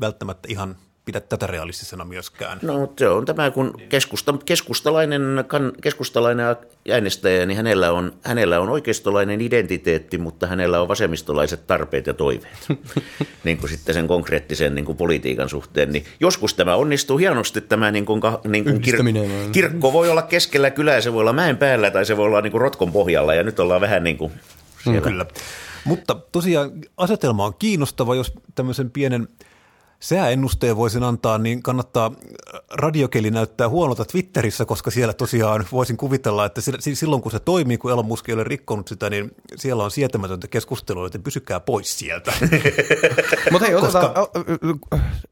välttämättä 0.00 0.48
ihan 0.50 0.76
pidä 1.06 1.20
tätä 1.20 1.46
realistisena 1.46 2.04
myöskään. 2.04 2.58
No 2.62 2.92
se 2.98 3.08
on 3.08 3.24
tämä, 3.24 3.50
kun 3.50 3.74
keskusta, 3.88 4.34
keskustalainen, 4.44 5.44
kan, 5.46 5.72
keskustalainen 5.80 6.46
äänestäjä, 6.92 7.46
niin 7.46 7.56
hänellä 7.56 7.92
on, 7.92 8.12
hänellä 8.22 8.60
on 8.60 8.68
oikeistolainen 8.68 9.40
identiteetti, 9.40 10.18
mutta 10.18 10.46
hänellä 10.46 10.80
on 10.80 10.88
vasemmistolaiset 10.88 11.66
tarpeet 11.66 12.06
ja 12.06 12.14
toiveet. 12.14 12.68
niin 13.44 13.58
kuin 13.58 13.70
sitten 13.70 13.94
sen 13.94 14.08
konkreettisen 14.08 14.74
niin 14.74 14.84
kuin 14.84 14.98
politiikan 14.98 15.48
suhteen. 15.48 15.92
Niin 15.92 16.04
joskus 16.20 16.54
tämä 16.54 16.74
onnistuu 16.74 17.18
hienosti, 17.18 17.60
tämä 17.60 17.90
niin 17.90 18.06
kuin, 18.06 18.22
niin 18.48 18.64
kuin 18.64 18.76
kir- 18.76 19.50
kirkko 19.52 19.92
voi 19.92 20.10
olla 20.10 20.22
keskellä 20.22 20.70
kylää, 20.70 21.00
se 21.00 21.12
voi 21.12 21.20
olla 21.20 21.32
mäen 21.32 21.56
päällä 21.56 21.90
tai 21.90 22.06
se 22.06 22.16
voi 22.16 22.26
olla 22.26 22.40
niin 22.40 22.52
kuin 22.52 22.60
rotkon 22.60 22.92
pohjalla 22.92 23.34
ja 23.34 23.42
nyt 23.42 23.60
ollaan 23.60 23.80
vähän 23.80 24.04
niin 24.04 24.18
kuin 24.18 24.32
siellä. 24.84 25.00
Kyllä. 25.00 25.26
Mutta 25.84 26.14
tosiaan 26.32 26.70
asetelma 26.96 27.44
on 27.44 27.54
kiinnostava, 27.58 28.14
jos 28.14 28.32
tämmöisen 28.54 28.90
pienen– 28.90 29.28
sääennusteen 30.00 30.76
voisin 30.76 31.02
antaa, 31.02 31.38
niin 31.38 31.62
kannattaa 31.62 32.12
radiokeli 32.72 33.30
näyttää 33.30 33.68
huonolta 33.68 34.04
Twitterissä, 34.04 34.64
koska 34.64 34.90
siellä 34.90 35.12
tosiaan 35.12 35.66
voisin 35.72 35.96
kuvitella, 35.96 36.44
että 36.44 36.60
silloin 36.78 37.22
kun 37.22 37.32
se 37.32 37.40
toimii, 37.40 37.78
kun 37.78 37.90
Elon 37.90 38.06
Musk 38.06 38.28
ei 38.28 38.34
ole 38.34 38.44
rikkonut 38.44 38.88
sitä, 38.88 39.10
niin 39.10 39.30
siellä 39.56 39.84
on 39.84 39.90
sietämätöntä 39.90 40.48
keskustelua, 40.48 41.04
joten 41.04 41.22
pysykää 41.22 41.60
pois 41.60 41.98
sieltä. 41.98 42.32
Mutta 43.52 43.66
hei, 43.66 43.74
otetaan 43.74 44.14
koska... 44.14 44.30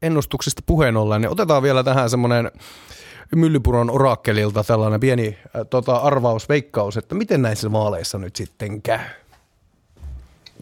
ennustuksista 0.01 0.61
puheen 0.65 0.97
ollen, 0.97 1.21
niin 1.21 1.31
otetaan 1.31 1.63
vielä 1.63 1.83
tähän 1.83 2.09
semmoinen 2.09 2.51
Myllypuron 3.35 3.89
orakkelilta 3.89 4.63
tällainen 4.63 4.99
pieni 4.99 5.37
äh, 5.55 5.61
tota, 5.69 5.95
arvaus, 5.95 6.49
veikkaus, 6.49 6.97
että 6.97 7.15
miten 7.15 7.41
näissä 7.41 7.71
vaaleissa 7.71 8.17
nyt 8.17 8.35
sitten 8.35 8.81
käy? 8.81 8.99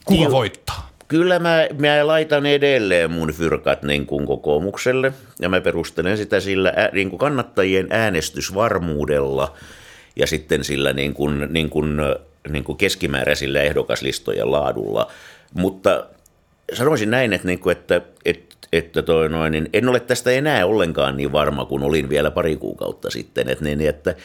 Kuka 0.05 0.31
voittaa? 0.31 0.92
Kyllä 1.13 1.39
mä, 1.39 1.67
mä 1.79 2.07
laitan 2.07 2.45
edelleen 2.45 3.11
mun 3.11 3.33
fyrkat 3.33 3.83
niin 3.83 4.05
kuin 4.05 4.25
kokoomukselle 4.25 5.13
ja 5.39 5.49
mä 5.49 5.61
perustelen 5.61 6.17
sitä 6.17 6.39
sillä 6.39 6.73
niin 6.93 7.09
kuin 7.09 7.19
kannattajien 7.19 7.87
äänestysvarmuudella 7.89 9.53
ja 10.15 10.27
sitten 10.27 10.63
sillä 10.63 10.93
niin 10.93 11.13
kuin, 11.13 11.47
niin 11.49 11.69
kuin, 11.69 11.97
niin 12.49 12.63
kuin 12.63 12.77
keskimääräisillä 12.77 13.61
ehdokaslistojen 13.61 14.51
laadulla. 14.51 15.11
Mutta 15.53 16.05
sanoisin 16.73 17.11
näin, 17.11 17.33
että, 17.33 17.47
niin 17.47 17.59
kuin, 17.59 17.71
että, 17.71 18.01
että, 18.25 18.55
että 18.71 19.01
toi 19.01 19.29
noin, 19.29 19.51
niin 19.51 19.69
en 19.73 19.89
ole 19.89 19.99
tästä 19.99 20.31
enää 20.31 20.65
ollenkaan 20.65 21.17
niin 21.17 21.31
varma 21.31 21.65
kuin 21.65 21.83
olin 21.83 22.09
vielä 22.09 22.31
pari 22.31 22.55
kuukautta 22.55 23.09
sitten. 23.09 23.49
Että, 23.49 23.63
niin, 23.63 23.81
että, 23.81 24.15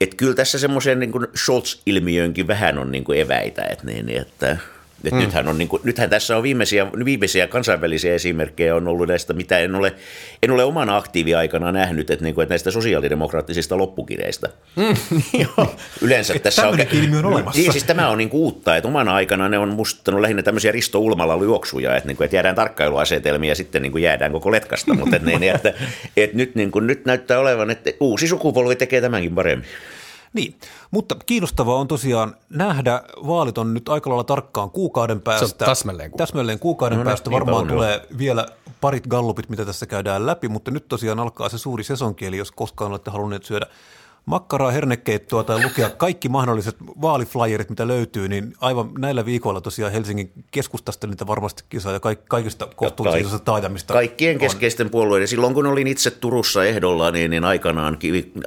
että 0.00 0.16
kyllä 0.16 0.34
tässä 0.34 0.58
semmoisen 0.58 1.00
niin 1.00 1.12
Scholz-ilmiönkin 1.36 2.46
vähän 2.46 2.78
on 2.78 2.92
niin 2.92 3.04
kuin 3.04 3.20
eväitä. 3.20 3.62
Että, 3.62 3.86
niin, 3.86 4.08
että 4.08 4.56
et 5.04 5.12
mm. 5.12 5.18
nythän, 5.18 5.48
on, 5.48 5.58
niin 5.58 5.68
kuin, 5.68 5.82
nythän 5.84 6.10
tässä 6.10 6.36
on 6.36 6.42
viimeisiä, 6.42 6.86
viimeisiä 7.04 7.46
kansainvälisiä 7.46 8.14
esimerkkejä 8.14 8.76
on 8.76 8.88
ollut 8.88 9.08
näistä, 9.08 9.32
mitä 9.32 9.58
en 9.58 9.74
ole, 9.74 9.94
en 10.42 10.50
ole 10.50 10.64
omana 10.64 10.96
aktiiviaikana 10.96 11.72
nähnyt, 11.72 12.10
että, 12.10 12.24
niin 12.24 12.34
kuin, 12.34 12.42
että 12.42 12.52
näistä 12.52 12.70
sosiaalidemokraattisista 12.70 13.78
loppukireistä. 13.78 14.48
Mm. 14.76 14.96
Yleensä 16.02 16.34
Et 16.34 16.42
tässä 16.42 16.68
on... 16.68 16.78
ilmiö 16.92 17.18
on 17.18 17.24
olemassa. 17.24 17.60
Niin, 17.60 17.72
siis 17.72 17.84
tämä 17.84 18.08
on 18.08 18.18
niin 18.18 18.30
kuin 18.30 18.40
uutta, 18.40 18.76
että 18.76 18.88
omana 18.88 19.14
aikana 19.14 19.48
ne 19.48 19.58
on 19.58 19.68
mustanut 19.68 20.20
lähinnä 20.20 20.42
tämmöisiä 20.42 20.72
Risto 20.72 20.98
Ulmalla 20.98 21.44
juoksuja, 21.44 21.96
että, 21.96 22.06
niin 22.06 22.16
kuin, 22.16 22.24
että 22.24 22.36
jäädään 22.36 22.54
tarkkailuasetelmiin 22.54 23.48
ja 23.48 23.54
sitten 23.54 23.82
niin 23.82 23.92
kuin 23.92 24.02
jäädään 24.02 24.32
koko 24.32 24.50
letkasta, 24.50 24.94
mutta 24.94 25.16
että, 25.16 25.28
niin, 25.28 25.42
että, 25.42 25.74
että 26.16 26.36
nyt, 26.36 26.54
niin 26.54 26.70
kuin, 26.70 26.86
nyt 26.86 27.04
näyttää 27.04 27.38
olevan, 27.38 27.70
että 27.70 27.90
uusi 28.00 28.28
sukupolvi 28.28 28.76
tekee 28.76 29.00
tämänkin 29.00 29.34
paremmin. 29.34 29.68
Niin, 30.32 30.58
mutta 30.90 31.16
kiinnostavaa 31.26 31.76
on 31.76 31.88
tosiaan 31.88 32.36
nähdä, 32.50 33.02
vaalit 33.26 33.58
on 33.58 33.74
nyt 33.74 33.88
aika 33.88 34.10
lailla 34.10 34.24
tarkkaan 34.24 34.70
kuukauden 34.70 35.20
päästä. 35.20 35.46
Se 35.46 35.54
on 35.54 35.66
täsmälleen 35.66 36.10
kuukauden. 36.10 36.26
Täsmälleen 36.26 36.58
kuukauden 36.58 36.98
no, 36.98 37.04
päästä 37.04 37.30
varmaan 37.30 37.68
tulee 37.68 38.06
on. 38.10 38.18
vielä 38.18 38.46
parit 38.80 39.06
gallupit, 39.06 39.48
mitä 39.48 39.64
tässä 39.64 39.86
käydään 39.86 40.26
läpi, 40.26 40.48
mutta 40.48 40.70
nyt 40.70 40.88
tosiaan 40.88 41.20
alkaa 41.20 41.48
se 41.48 41.58
suuri 41.58 41.84
sesonki, 41.84 42.26
eli 42.26 42.36
jos 42.36 42.50
koskaan 42.52 42.90
olette 42.90 43.10
halunneet 43.10 43.44
syödä 43.44 43.66
makkaraa, 44.26 44.70
hernekeittoa 44.70 45.44
tai 45.44 45.62
lukea 45.64 45.90
kaikki 45.90 46.28
mahdolliset 46.28 46.76
vaaliflyerit, 46.80 47.70
mitä 47.70 47.88
löytyy, 47.88 48.28
niin 48.28 48.54
aivan 48.60 48.90
näillä 48.98 49.24
viikoilla 49.24 49.60
tosiaan 49.60 49.92
Helsingin 49.92 50.32
keskustasta 50.50 51.06
niitä 51.06 51.26
varmastikin 51.26 51.80
saa 51.80 51.92
ja 51.92 52.00
kaikista 52.28 52.68
kohtuullisista 52.76 53.38
taajamista. 53.38 53.94
Kaikkien 53.94 54.38
keskeisten 54.38 54.86
on. 54.86 54.90
puolueiden. 54.90 55.28
Silloin 55.28 55.54
kun 55.54 55.66
olin 55.66 55.86
itse 55.86 56.10
Turussa 56.10 56.64
ehdolla, 56.64 57.10
niin, 57.10 57.30
niin 57.30 57.44
aikanaan, 57.44 57.98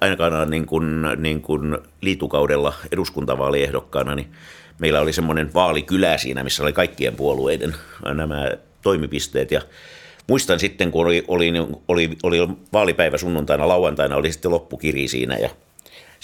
aikanaan 0.02 0.50
niin 0.50 0.66
kuin, 0.66 1.02
niin 1.18 1.42
kuin 1.42 1.78
liitukaudella 2.02 2.74
eduskuntavaaliehdokkaana, 2.92 4.16
niin 4.16 4.32
meillä 4.80 5.02
oli 5.02 5.14
semmoinen 5.14 5.54
vaalikylä 5.54 6.18
siinä, 6.18 6.44
missä 6.44 6.64
oli 6.64 6.74
kaikkien 6.74 7.16
puolueiden 7.16 7.76
nämä 8.14 8.52
toimipisteet 8.82 9.52
ja 9.52 9.62
muistan 10.28 10.60
sitten, 10.60 10.92
kun 10.92 11.06
oli, 11.06 11.24
oli, 11.28 11.54
oli, 11.88 12.10
oli 12.24 12.48
vaalipäivä 12.74 13.18
sunnuntaina, 13.18 13.68
lauantaina 13.68 14.16
oli 14.16 14.32
sitten 14.32 14.52
loppukiri 14.52 15.08
siinä 15.08 15.38
ja 15.38 15.50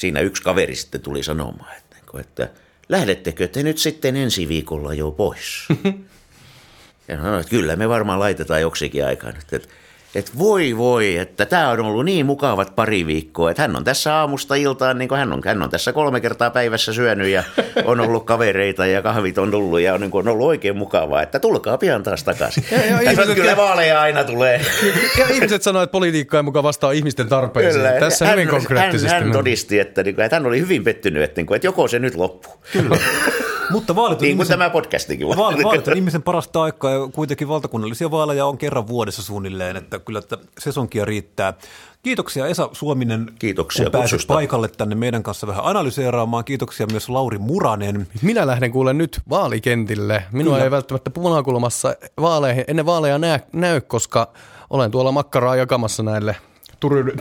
siinä 0.02 0.20
yksi 0.20 0.44
kaveri 0.44 0.76
sitten 0.76 1.02
tuli 1.02 1.24
sanomaan, 1.24 1.78
että, 1.78 1.98
että 2.20 2.50
lähdettekö 2.90 3.48
te 3.48 3.64
nyt 3.64 3.78
sitten 3.78 4.16
ensi 4.16 4.48
viikolla 4.48 4.94
jo 4.94 5.12
pois? 5.12 5.68
ja 7.08 7.18
sanoin, 7.18 7.40
että 7.40 7.50
kyllä 7.50 7.76
me 7.76 7.90
varmaan 7.90 8.20
laitetaan 8.20 8.62
joksikin 8.62 9.06
aikaa 9.06 9.32
nyt. 9.32 9.54
Että 9.54 9.68
että 10.16 10.32
voi 10.40 10.78
voi, 10.78 11.18
että 11.18 11.46
tämä 11.46 11.70
on 11.70 11.80
ollut 11.80 12.06
niin 12.06 12.26
mukavat 12.26 12.76
pari 12.76 13.06
viikkoa, 13.08 13.52
että 13.52 13.62
hän 13.62 13.76
on 13.76 13.84
tässä 13.84 14.16
aamusta 14.16 14.56
iltaan, 14.56 14.98
niin 14.98 15.10
kuin 15.10 15.20
hän 15.20 15.34
on, 15.34 15.42
hän 15.46 15.62
on 15.62 15.70
tässä 15.70 15.94
kolme 15.94 16.22
kertaa 16.22 16.50
päivässä 16.50 16.94
syönyt 16.94 17.28
ja 17.28 17.44
on 17.86 18.00
ollut 18.00 18.26
kavereita 18.26 18.86
ja 18.86 19.02
kahvit 19.02 19.38
on 19.38 19.52
tullut 19.52 19.80
ja 19.80 19.94
on, 19.94 20.02
niin 20.02 20.12
kuin, 20.12 20.28
on 20.28 20.34
ollut 20.34 20.48
oikein 20.48 20.78
mukavaa, 20.78 21.22
että 21.22 21.40
tulkaa 21.40 21.78
pian 21.78 22.04
taas 22.04 22.24
takaisin. 22.24 22.64
Ja, 22.72 22.86
ja 22.86 23.12
ihmiset, 23.12 23.36
kyllä 23.36 23.58
vaaleja 23.58 24.02
aina 24.02 24.24
tulee. 24.24 24.62
Ja 25.18 25.26
ihmiset 25.30 25.64
sanoivat, 25.64 25.88
että 25.88 25.92
politiikka 25.92 26.38
ei 26.38 26.44
mukaan 26.44 26.64
vastaa 26.64 26.92
ihmisten 26.92 27.28
tarpeisiin. 27.28 27.84
Kyllä, 27.84 28.00
tässä 28.00 28.26
hän, 28.26 28.36
hyvin 28.36 28.48
konkreettisesti. 28.48 29.14
Hän, 29.14 29.24
hän 29.24 29.32
todisti, 29.32 29.80
että, 29.80 30.04
niin 30.04 30.16
kuin, 30.16 30.26
että 30.26 30.36
hän 30.36 30.46
oli 30.46 30.60
hyvin 30.60 30.84
pettynyt, 30.84 31.24
että, 31.24 31.40
niin 31.40 31.46
kuin, 31.46 31.56
että 31.56 31.68
joko 31.68 31.88
se 31.88 32.00
nyt 32.00 32.16
loppuu. 32.16 32.54
Kyllä. 32.74 32.98
Mutta 33.72 33.96
vaalit 33.96 34.22
on 34.22 34.24
niin 34.24 34.38
kuin 34.38 34.48
tämä 34.48 34.70
podcastikin. 34.70 35.28
Vaalit, 35.28 35.64
vaalit 35.64 35.88
on 35.88 35.98
ihmisen 35.98 36.24
parasta 36.24 36.62
aikaa 36.64 36.92
ja 36.92 37.00
kuitenkin 37.14 37.48
valtakunnallisia 37.48 38.12
vaaleja 38.12 38.46
on 38.46 38.58
kerran 38.58 38.88
vuodessa 38.88 39.24
suunnilleen, 39.24 39.78
että 39.78 40.00
kyllä 40.00 40.20
että 40.20 40.38
sesonkia 40.60 41.06
riittää. 41.06 41.54
Kiitoksia 42.04 42.48
Esa 42.48 42.70
Suominen, 42.72 43.32
Kiitoksia 43.40 43.86
kun 43.86 43.92
pääsit 43.92 44.28
paikalle 44.28 44.68
tänne 44.68 44.96
meidän 44.96 45.24
kanssa 45.24 45.48
vähän 45.48 45.66
analyseeraamaan. 45.66 46.46
Kiitoksia 46.46 46.88
myös 46.92 47.10
Lauri 47.10 47.38
Muranen. 47.38 48.08
Minä 48.22 48.48
lähden 48.48 48.72
kuulen 48.72 48.98
nyt 48.98 49.22
vaalikentille. 49.30 50.24
Minua 50.32 50.54
Kyllä. 50.54 50.64
ei 50.64 50.72
välttämättä 50.72 51.10
punakulmassa 51.10 51.96
vaaleihin, 52.22 52.64
ennen 52.68 52.86
vaaleja 52.86 53.18
näy, 53.18 53.40
näy, 53.54 53.82
koska 53.82 54.28
olen 54.70 54.92
tuolla 54.92 55.12
makkaraa 55.12 55.56
jakamassa 55.56 56.04
näille– 56.04 56.36
Turun, 56.82 57.12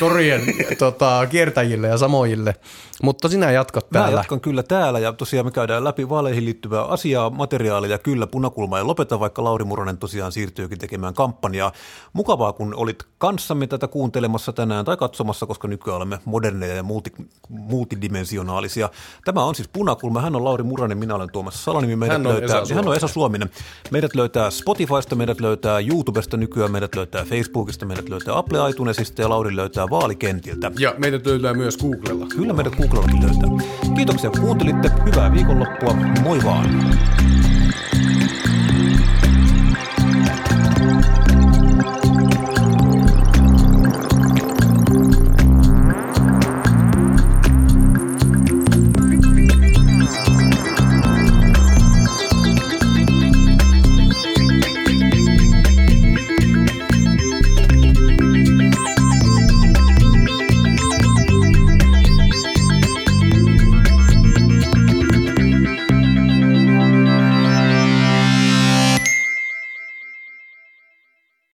torien 0.00 0.42
tota, 0.78 1.26
kiertäjille 1.30 1.88
ja 1.88 1.98
samoille. 1.98 2.54
Mutta 3.02 3.28
sinä 3.28 3.50
jatkat 3.50 3.90
täällä. 3.90 4.10
Mä 4.10 4.16
jatkan 4.16 4.40
kyllä 4.40 4.62
täällä 4.62 4.98
ja 4.98 5.12
tosiaan 5.12 5.46
me 5.46 5.50
käydään 5.50 5.84
läpi 5.84 6.08
vaaleihin 6.08 6.44
liittyvää 6.44 6.84
asiaa, 6.84 7.30
materiaalia. 7.30 7.98
Kyllä 7.98 8.26
punakulma 8.26 8.78
ei 8.78 8.84
lopeta, 8.84 9.20
vaikka 9.20 9.44
Lauri 9.44 9.64
Muronen 9.64 9.98
tosiaan 9.98 10.32
siirtyykin 10.32 10.78
tekemään 10.78 11.14
kampanjaa. 11.14 11.72
Mukavaa, 12.12 12.52
kun 12.52 12.74
olit 12.74 13.04
kanssamme 13.18 13.66
tätä 13.66 13.88
kuuntelemassa 13.88 14.52
tänään 14.52 14.84
tai 14.84 14.96
katsomassa, 14.96 15.46
koska 15.46 15.68
nykyään 15.68 15.96
olemme 15.96 16.18
moderneja 16.24 16.74
ja 16.74 16.82
multi, 16.82 17.12
multidimensionaalisia. 17.48 18.90
Tämä 19.24 19.44
on 19.44 19.54
siis 19.54 19.68
punakulma. 19.68 20.20
Hän 20.20 20.36
on 20.36 20.44
Lauri 20.44 20.64
Muronen, 20.64 20.98
minä 20.98 21.14
olen 21.14 21.32
Tuomas 21.32 21.64
Salanimi. 21.64 21.96
Meidät 21.96 22.12
hän, 22.18 22.26
on 22.26 22.32
löytää, 22.32 22.60
Esa 22.60 22.74
hän 22.74 22.88
on 22.88 22.96
Esa 22.96 23.08
Suominen. 23.08 23.50
Meidät 23.90 24.14
löytää 24.14 24.50
Spotifysta, 24.50 25.16
meidät 25.16 25.40
löytää 25.40 25.78
YouTubesta 25.80 26.36
nykyään, 26.36 26.72
meidät 26.72 26.94
löytää 26.94 27.24
Facebookista, 27.24 27.86
meidät 27.86 28.08
löytää 28.08 28.38
Apple 28.38 28.58
iTunesista 28.82 29.22
ja 29.22 29.28
Lauri 29.28 29.56
löytää 29.56 29.90
vaalikentiltä. 29.90 30.72
Ja 30.78 30.94
meidät 30.98 31.26
löytää 31.26 31.54
myös 31.54 31.76
Googlella. 31.76 32.26
Kyllä 32.26 32.52
meidät 32.52 32.76
Googlellakin 32.76 33.22
löytää. 33.22 33.68
Kiitoksia 33.96 34.30
kun 34.30 34.40
kuuntelitte. 34.40 34.90
Hyvää 35.06 35.32
viikonloppua. 35.32 35.94
Moi 36.22 36.38
vaan. 36.44 36.66